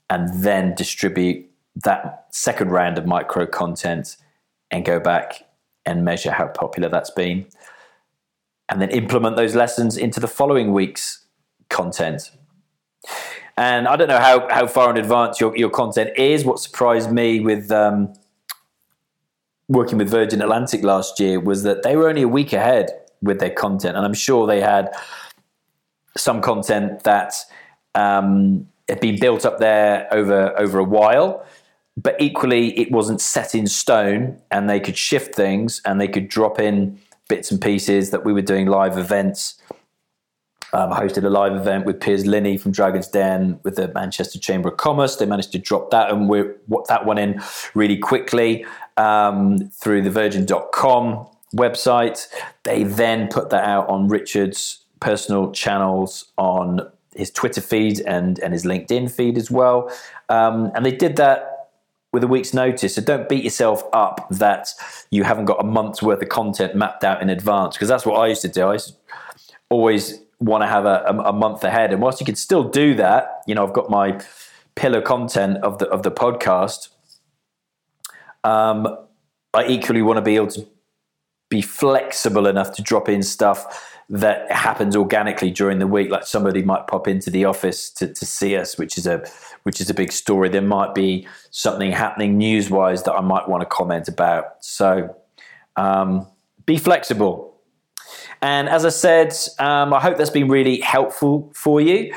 and 0.10 0.44
then 0.44 0.76
distribute 0.76 1.50
that 1.76 2.28
second 2.32 2.70
round 2.70 2.98
of 2.98 3.06
micro 3.06 3.46
content 3.46 4.18
and 4.70 4.86
go 4.86 5.00
back 5.00 5.46
and 5.86 6.04
measure 6.04 6.32
how 6.32 6.48
popular 6.48 6.90
that's 6.90 7.12
been 7.12 7.46
and 8.70 8.82
then 8.82 8.90
implement 8.90 9.36
those 9.36 9.56
lessons 9.56 9.98
into 9.98 10.20
the 10.20 10.28
following 10.28 10.74
week's 10.74 11.26
content. 11.70 12.32
And 13.58 13.88
I 13.88 13.96
don't 13.96 14.08
know 14.08 14.20
how, 14.20 14.48
how 14.50 14.68
far 14.68 14.90
in 14.90 14.98
advance 14.98 15.40
your, 15.40 15.56
your 15.56 15.70
content 15.70 16.18
is. 16.18 16.44
What 16.44 16.60
surprised 16.60 17.12
me 17.12 17.40
with 17.40 17.72
um, 17.72 18.14
working 19.68 19.98
with 19.98 20.10
Virgin 20.10 20.42
Atlantic 20.42 20.84
last 20.84 21.20
year 21.20 21.40
was 21.40 21.64
that 21.64 21.84
they 21.84 21.96
were 21.96 22.10
only 22.10 22.24
a 22.24 22.28
week 22.28 22.54
ahead 22.54 22.90
with 23.22 23.40
their 23.40 23.52
content. 23.52 23.96
And 23.96 24.06
I'm 24.06 24.14
sure 24.14 24.48
they 24.48 24.62
had 24.62 24.94
some 26.18 26.42
content 26.42 27.04
that 27.04 27.36
um, 27.96 28.68
had 28.90 29.00
been 29.00 29.20
built 29.20 29.46
up 29.46 29.60
there 29.60 30.08
over, 30.12 30.58
over 30.60 30.80
a 30.80 30.84
while. 30.84 31.46
But 31.96 32.16
equally, 32.20 32.78
it 32.78 32.92
wasn't 32.92 33.22
set 33.22 33.54
in 33.54 33.68
stone, 33.68 34.42
and 34.50 34.68
they 34.68 34.80
could 34.80 34.98
shift 34.98 35.36
things 35.36 35.80
and 35.86 36.02
they 36.02 36.08
could 36.08 36.28
drop 36.28 36.60
in 36.60 37.00
bits 37.30 37.52
and 37.52 37.62
pieces 37.62 38.10
that 38.10 38.26
we 38.26 38.34
were 38.34 38.42
doing 38.42 38.66
live 38.66 38.98
events. 38.98 39.62
Um, 40.74 40.92
I 40.92 41.00
hosted 41.00 41.24
a 41.24 41.30
live 41.30 41.54
event 41.54 41.86
with 41.86 42.00
Piers 42.00 42.26
Linney 42.26 42.58
from 42.58 42.72
Dragon's 42.72 43.08
Den 43.08 43.60
with 43.64 43.76
the 43.76 43.90
Manchester 43.90 44.40
Chamber 44.40 44.70
of 44.70 44.78
Commerce. 44.78 45.16
They 45.16 45.28
managed 45.28 45.52
to 45.52 45.60
drop 45.60 45.92
that 45.92 46.10
and 46.10 46.28
we 46.28 46.42
what 46.66 46.88
that 46.88 47.06
one 47.06 47.20
in 47.20 47.42
really 47.76 47.98
quickly 47.98 48.66
um, 48.98 49.70
through 49.70 50.02
the 50.02 50.10
Virgin.com 50.10 51.28
website. 51.56 52.28
They 52.64 52.84
then 52.84 53.28
put 53.28 53.52
that 53.52 53.64
out 53.64 53.88
on 53.88 54.08
Richard's 54.08 54.84
personal 55.00 55.52
channels 55.52 56.26
on 56.38 56.90
his 57.16 57.30
Twitter 57.30 57.62
feed 57.62 58.00
and, 58.02 58.40
and 58.40 58.52
his 58.52 58.66
LinkedIn 58.66 59.12
feed 59.12 59.38
as 59.38 59.52
well. 59.52 59.92
Um, 60.30 60.72
and 60.74 60.84
they 60.84 60.96
did 60.96 61.18
that 61.18 61.70
with 62.12 62.24
a 62.24 62.28
week's 62.28 62.54
notice. 62.54 62.96
So 62.96 63.02
don't 63.02 63.30
beat 63.30 63.44
yourself 63.44 63.84
up 63.94 64.28
that 64.32 64.70
you 65.12 65.24
haven't 65.24 65.46
got 65.46 65.60
a 65.60 65.64
month's 65.64 66.02
worth 66.02 66.22
of 66.22 66.30
content 66.30 66.76
mapped 66.76 67.04
out 67.04 67.22
in 67.22 67.30
advance 67.30 67.76
because 67.76 67.90
that's 67.90 68.06
what 68.06 68.16
I 68.16 68.28
used 68.28 68.42
to 68.44 68.48
do. 68.48 68.68
I 68.68 68.74
used 68.74 68.90
to 68.90 68.96
always 69.70 70.23
want 70.44 70.64
to 70.64 70.68
have 70.68 70.86
a, 70.86 71.04
a, 71.26 71.34
month 71.34 71.64
ahead. 71.64 71.94
And 71.94 72.02
whilst 72.02 72.20
you 72.20 72.26
can 72.26 72.36
still 72.36 72.64
do 72.64 72.94
that, 72.96 73.42
you 73.48 73.56
know, 73.56 73.66
I've 73.66 73.74
got 73.74 73.90
my 73.90 74.20
pillar 74.76 75.02
content 75.02 75.58
of 75.64 75.78
the 75.78 75.88
of 75.88 76.04
the 76.04 76.12
podcast. 76.12 76.90
Um, 78.44 78.88
I 79.54 79.66
equally 79.68 80.02
want 80.02 80.18
to 80.18 80.22
be 80.22 80.36
able 80.36 80.48
to 80.48 80.68
be 81.50 81.62
flexible 81.62 82.48
enough 82.48 82.74
to 82.76 82.82
drop 82.82 83.08
in 83.08 83.22
stuff 83.24 83.90
that 84.10 84.52
happens 84.52 84.96
organically 84.96 85.52
during 85.52 85.80
the 85.80 85.88
week. 85.88 86.10
Like 86.10 86.26
somebody 86.26 86.62
might 86.62 86.88
pop 86.88 87.08
into 87.08 87.30
the 87.30 87.46
office 87.46 87.90
to, 87.92 88.12
to 88.14 88.26
see 88.26 88.56
us, 88.56 88.78
which 88.78 88.98
is 88.98 89.08
a 89.08 89.24
which 89.64 89.80
is 89.80 89.90
a 89.90 89.94
big 89.94 90.12
story. 90.12 90.50
There 90.50 90.62
might 90.62 90.94
be 90.94 91.28
something 91.52 91.92
happening 91.92 92.38
news 92.38 92.70
wise 92.70 93.04
that 93.04 93.14
I 93.14 93.22
might 93.22 93.48
want 93.48 93.62
to 93.62 93.66
comment 93.66 94.08
about. 94.08 94.64
So 94.64 95.16
um, 95.76 96.28
be 96.66 96.78
flexible. 96.78 97.53
And 98.42 98.68
as 98.70 98.86
I 98.86 98.90
said, 98.90 99.34
um, 99.60 99.94
I 99.94 100.00
hope 100.00 100.18
that's 100.18 100.30
been 100.30 100.50
really 100.50 100.80
helpful 100.82 101.52
for 101.56 101.82
you. 101.82 102.14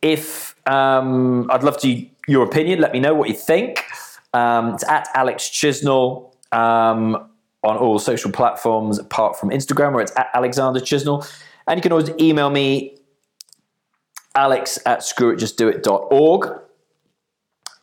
If 0.00 0.54
um, 0.66 1.50
I'd 1.50 1.62
love 1.62 1.78
to 1.80 2.06
your 2.26 2.44
opinion, 2.44 2.80
let 2.80 2.92
me 2.92 3.00
know 3.00 3.14
what 3.14 3.28
you 3.28 3.34
think. 3.34 3.84
Um, 4.32 4.74
it's 4.74 4.84
at 4.84 5.08
Alex 5.14 5.48
Chisnall 5.48 6.34
um, 6.52 7.28
on 7.62 7.76
all 7.76 7.98
social 7.98 8.30
platforms 8.30 8.98
apart 8.98 9.38
from 9.38 9.50
Instagram, 9.50 9.92
where 9.92 10.02
it's 10.02 10.12
at 10.16 10.28
Alexander 10.34 10.80
Chisnall. 10.80 11.28
And 11.66 11.78
you 11.78 11.82
can 11.82 11.92
always 11.92 12.10
email 12.20 12.50
me 12.50 12.96
alex 14.34 14.78
at 14.86 15.00
screwitjustdoit.org. 15.00 16.58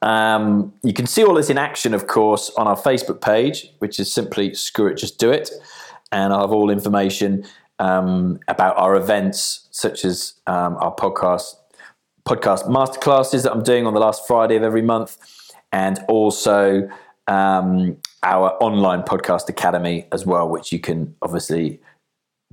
Um, 0.02 0.74
you 0.84 0.94
can 0.94 1.06
see 1.06 1.24
all 1.24 1.34
this 1.34 1.50
in 1.50 1.58
action, 1.58 1.94
of 1.94 2.08
course, 2.08 2.52
on 2.58 2.68
our 2.68 2.78
Facebook 2.78 3.22
page, 3.22 3.74
which 3.80 4.00
is 4.00 4.12
simply 4.12 4.54
Screw 4.54 4.88
It 4.88 4.96
Just 4.96 5.20
Do 5.20 5.32
It. 5.32 5.52
And 6.12 6.34
I'll 6.34 6.42
have 6.42 6.52
all 6.52 6.70
information 6.70 7.46
um, 7.80 8.40
about 8.48 8.78
our 8.78 8.96
events, 8.96 9.68
such 9.72 10.04
as 10.04 10.34
um, 10.48 10.76
our 10.80 10.94
podcast, 10.94 11.56
podcast 12.28 12.68
masterclasses 12.68 13.44
that 13.44 13.52
I'm 13.52 13.64
doing 13.64 13.86
on 13.86 13.94
the 13.94 14.00
last 14.00 14.28
Friday 14.28 14.56
of 14.56 14.64
every 14.64 14.82
month, 14.82 15.18
and 15.72 16.00
also 16.08 16.90
um, 17.28 17.98
our 18.24 18.52
online 18.62 19.04
podcast 19.04 19.50
academy 19.50 20.08
as 20.12 20.26
well, 20.26 20.50
which 20.50 20.72
you 20.72 20.80
can 20.80 21.16
obviously 21.22 21.80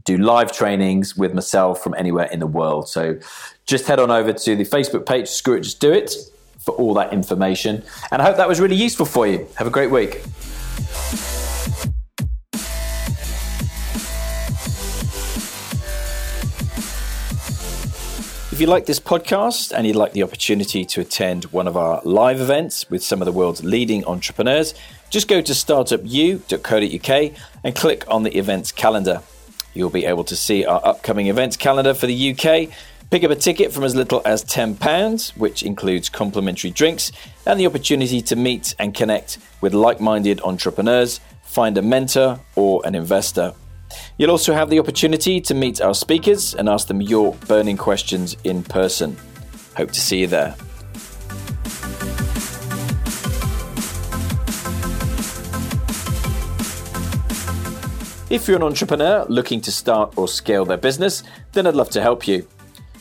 do 0.05 0.17
live 0.17 0.53
trainings 0.53 1.17
with 1.17 1.35
myself 1.35 1.83
from 1.83 1.95
anywhere 1.95 2.27
in 2.27 2.39
the 2.39 2.47
world. 2.47 2.89
So 2.89 3.19
just 3.67 3.87
head 3.87 3.99
on 3.99 4.11
over 4.11 4.33
to 4.33 4.57
the 4.57 4.65
Facebook 4.65 5.07
page, 5.07 5.29
Screw 5.29 5.55
It, 5.55 5.63
Just 5.63 5.81
Do 5.81 5.93
It, 5.93 6.15
for 6.61 6.75
all 6.77 6.95
that 6.95 7.13
information. 7.13 7.83
And 8.13 8.23
I 8.23 8.25
hope 8.25 8.37
that 8.37 8.49
was 8.49 8.61
really 8.61 8.77
useful 8.77 9.07
for 9.07 9.27
you. 9.27 9.49
Have 9.57 9.67
a 9.67 9.71
great 9.71 9.91
week. 9.91 10.23
If 18.57 18.63
you 18.63 18.69
like 18.69 18.87
this 18.87 19.01
podcast 19.01 19.71
and 19.77 19.87
you'd 19.87 19.97
like 19.97 20.15
the 20.15 20.23
opportunity 20.23 20.87
to 20.87 21.03
attend 21.03 21.45
one 21.53 21.69
of 21.69 21.77
our 21.77 22.01
live 22.05 22.41
events 22.41 22.89
with 22.89 23.05
some 23.05 23.21
of 23.21 23.27
the 23.27 23.33
world's 23.33 23.63
leading 23.63 24.03
entrepreneurs, 24.07 24.73
just 25.11 25.29
go 25.29 25.43
to 25.43 25.53
startupu.co.uk 25.53 27.33
and 27.65 27.77
click 27.77 28.05
on 28.09 28.23
the 28.23 28.35
events 28.35 28.73
calendar. 28.73 29.21
You'll 29.75 29.91
be 29.91 30.07
able 30.07 30.25
to 30.25 30.35
see 30.35 30.65
our 30.65 30.81
upcoming 30.83 31.27
events 31.27 31.59
calendar 31.59 31.93
for 31.93 32.07
the 32.07 32.31
UK. 32.31 32.71
Pick 33.11 33.25
up 33.25 33.31
a 33.31 33.37
ticket 33.37 33.73
from 33.75 33.85
as 33.85 33.95
little 33.95 34.23
as 34.25 34.43
£10, 34.43 35.37
which 35.37 35.63
includes 35.63 36.09
complimentary 36.09 36.71
drinks 36.71 37.13
and 37.45 37.61
the 37.61 37.67
opportunity 37.67 38.23
to 38.23 38.37
meet 38.37 38.75
and 38.79 38.95
connect 38.95 39.37
with 39.61 39.75
like 39.75 40.01
minded 40.01 40.41
entrepreneurs, 40.41 41.21
find 41.43 41.77
a 41.77 41.83
mentor 41.83 42.41
or 42.55 42.81
an 42.87 42.95
investor. 42.95 43.53
You'll 44.19 44.31
also 44.31 44.55
have 44.55 44.71
the 44.71 44.79
opportunity 44.79 45.41
to 45.43 45.55
meet 45.55 45.81
our 45.81 45.95
speakers 45.95 46.55
and 46.55 46.69
ask 46.69 46.89
them 46.89 47.01
your 47.01 47.35
burning 47.47 47.77
questions 47.77 48.37
in 48.45 48.63
person. 48.63 49.17
Hope 49.77 49.91
to 49.91 50.01
see 50.01 50.21
you 50.21 50.27
there. 50.27 50.57
If 58.29 58.49
you're 58.49 58.57
an 58.57 58.65
entrepreneur 58.65 59.25
looking 59.29 59.61
to 59.61 59.71
start 59.71 60.15
or 60.17 60.27
scale 60.27 60.65
their 60.65 60.77
business, 60.77 61.23
then 61.53 61.67
I'd 61.67 61.75
love 61.75 61.91
to 61.91 62.03
help 62.03 62.27
you. 62.27 62.49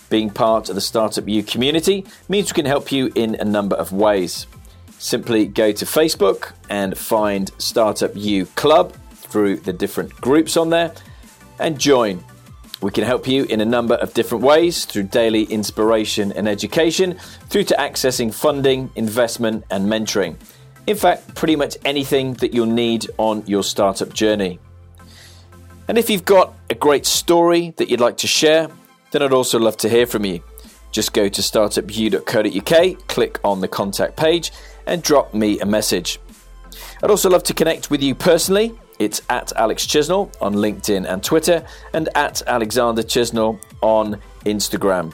Being 0.10 0.30
part 0.30 0.69
of 0.69 0.76
the 0.76 0.82
Startup 0.82 1.28
U 1.28 1.41
community 1.41 2.06
means 2.30 2.52
we 2.52 2.56
can 2.56 2.65
help 2.67 2.91
you 2.91 3.12
in 3.15 3.36
a 3.36 3.43
number 3.43 3.76
of 3.76 3.91
ways. 3.91 4.45
Simply 5.00 5.48
go 5.48 5.71
to 5.71 5.84
Facebook 5.86 6.54
and 6.69 6.95
find 6.95 7.52
Startup 7.58 8.12
U 8.15 8.45
Club 8.56 8.93
through 9.26 9.58
the 9.58 9.74
different 9.74 10.12
groups 10.22 10.58
on 10.58 10.70
there 10.70 10.94
and 11.60 11.80
join. 11.80 12.24
We 12.82 12.92
can 12.92 13.04
help 13.04 13.28
you 13.28 13.46
in 13.46 13.62
a 13.62 13.66
number 13.66 13.96
of 13.96 14.14
different 14.14 14.44
ways 14.44 14.86
through 14.86 15.04
daily 15.04 15.44
inspiration 15.44 16.32
and 16.34 16.48
education, 16.48 17.18
through 17.50 17.64
to 17.66 17.76
accessing 17.76 18.34
funding, 18.34 18.92
investment, 18.96 19.64
and 19.72 19.88
mentoring. 19.88 20.36
In 20.86 20.96
fact, 20.96 21.34
pretty 21.34 21.56
much 21.56 21.78
anything 21.84 22.34
that 22.36 22.54
you'll 22.54 22.68
need 22.68 23.08
on 23.18 23.44
your 23.48 23.64
startup 23.64 24.14
journey. 24.14 24.60
And 25.88 25.98
if 25.98 26.10
you've 26.10 26.26
got 26.26 26.54
a 26.70 26.76
great 26.76 27.06
story 27.06 27.74
that 27.78 27.90
you'd 27.90 28.02
like 28.02 28.18
to 28.18 28.28
share, 28.28 28.70
then 29.12 29.22
I'd 29.22 29.34
also 29.34 29.58
love 29.58 29.78
to 29.78 29.90
hear 29.90 30.06
from 30.06 30.26
you. 30.26 30.44
Just 30.92 31.14
go 31.14 31.28
to 31.28 31.42
startupu.co.uk, 31.42 33.08
click 33.08 33.40
on 33.44 33.62
the 33.62 33.68
contact 33.68 34.16
page, 34.16 34.52
and 34.86 35.02
drop 35.02 35.34
me 35.34 35.60
a 35.60 35.66
message. 35.66 36.20
I'd 37.02 37.10
also 37.10 37.30
love 37.30 37.44
to 37.44 37.54
connect 37.54 37.90
with 37.90 38.02
you 38.04 38.16
personally. 38.16 38.78
It's 38.99 39.21
at 39.29 39.51
Alex 39.55 39.86
Chisnall 39.86 40.34
on 40.41 40.55
LinkedIn 40.55 41.05
and 41.12 41.23
Twitter, 41.23 41.65
and 41.93 42.10
at 42.15 42.41
Alexander 42.47 43.03
Chisnall 43.03 43.60
on 43.81 44.21
Instagram. 44.45 45.13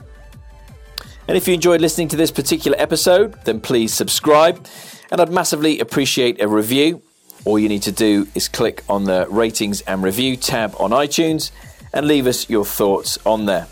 And 1.27 1.37
if 1.37 1.47
you 1.47 1.53
enjoyed 1.53 1.81
listening 1.81 2.07
to 2.09 2.17
this 2.17 2.31
particular 2.31 2.77
episode, 2.79 3.35
then 3.45 3.61
please 3.61 3.93
subscribe. 3.93 4.65
And 5.11 5.21
I'd 5.21 5.31
massively 5.31 5.79
appreciate 5.79 6.41
a 6.41 6.47
review 6.47 7.01
all 7.43 7.57
you 7.57 7.69
need 7.69 7.81
to 7.83 7.91
do 7.91 8.27
is 8.35 8.47
click 8.47 8.83
on 8.87 9.05
the 9.05 9.25
ratings 9.29 9.81
and 9.81 10.03
review 10.03 10.35
tab 10.35 10.75
on 10.79 10.91
iTunes 10.91 11.51
and 11.91 12.07
leave 12.07 12.27
us 12.27 12.49
your 12.49 12.65
thoughts 12.65 13.17
on 13.25 13.45
there. 13.45 13.67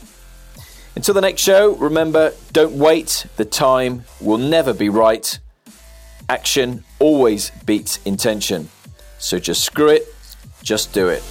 Until 0.96 1.14
the 1.14 1.22
next 1.22 1.42
show, 1.42 1.76
remember 1.76 2.34
don't 2.52 2.74
wait, 2.74 3.28
the 3.38 3.46
time 3.46 4.06
will 4.20 4.40
never 4.40 4.74
be 4.74 4.90
right. 4.90 5.38
Action 6.28 6.84
always 7.00 7.52
beats 7.66 8.00
intention. 8.06 8.70
So 9.20 9.38
just 9.38 9.64
screw 9.64 9.90
it, 9.90 10.14
just 10.64 10.94
do 10.94 11.10
it. 11.10 11.22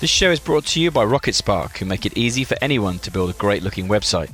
This 0.00 0.08
show 0.08 0.30
is 0.30 0.40
brought 0.40 0.64
to 0.66 0.80
you 0.80 0.90
by 0.90 1.04
Rocket 1.04 1.34
Spark, 1.34 1.76
who 1.76 1.84
make 1.84 2.06
it 2.06 2.16
easy 2.16 2.42
for 2.42 2.56
anyone 2.62 2.98
to 3.00 3.10
build 3.10 3.28
a 3.28 3.34
great 3.34 3.62
looking 3.62 3.86
website. 3.86 4.32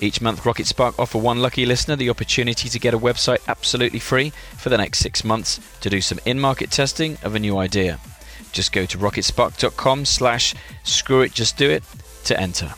Each 0.00 0.22
month, 0.22 0.46
Rocket 0.46 0.66
Spark 0.66 0.98
offer 0.98 1.18
one 1.18 1.42
lucky 1.42 1.66
listener 1.66 1.96
the 1.96 2.08
opportunity 2.08 2.70
to 2.70 2.78
get 2.78 2.94
a 2.94 2.98
website 2.98 3.46
absolutely 3.46 3.98
free 3.98 4.30
for 4.56 4.70
the 4.70 4.78
next 4.78 5.00
six 5.00 5.22
months 5.22 5.60
to 5.82 5.90
do 5.90 6.00
some 6.00 6.18
in 6.24 6.40
market 6.40 6.70
testing 6.70 7.18
of 7.22 7.34
a 7.34 7.38
new 7.38 7.58
idea. 7.58 8.00
Just 8.52 8.72
go 8.72 8.86
to 8.86 8.96
rocketspark.com 8.96 10.06
slash 10.06 10.54
screw 10.82 11.20
it 11.20 11.34
just 11.34 11.58
do 11.58 11.68
it 11.68 11.84
to 12.24 12.40
enter. 12.40 12.74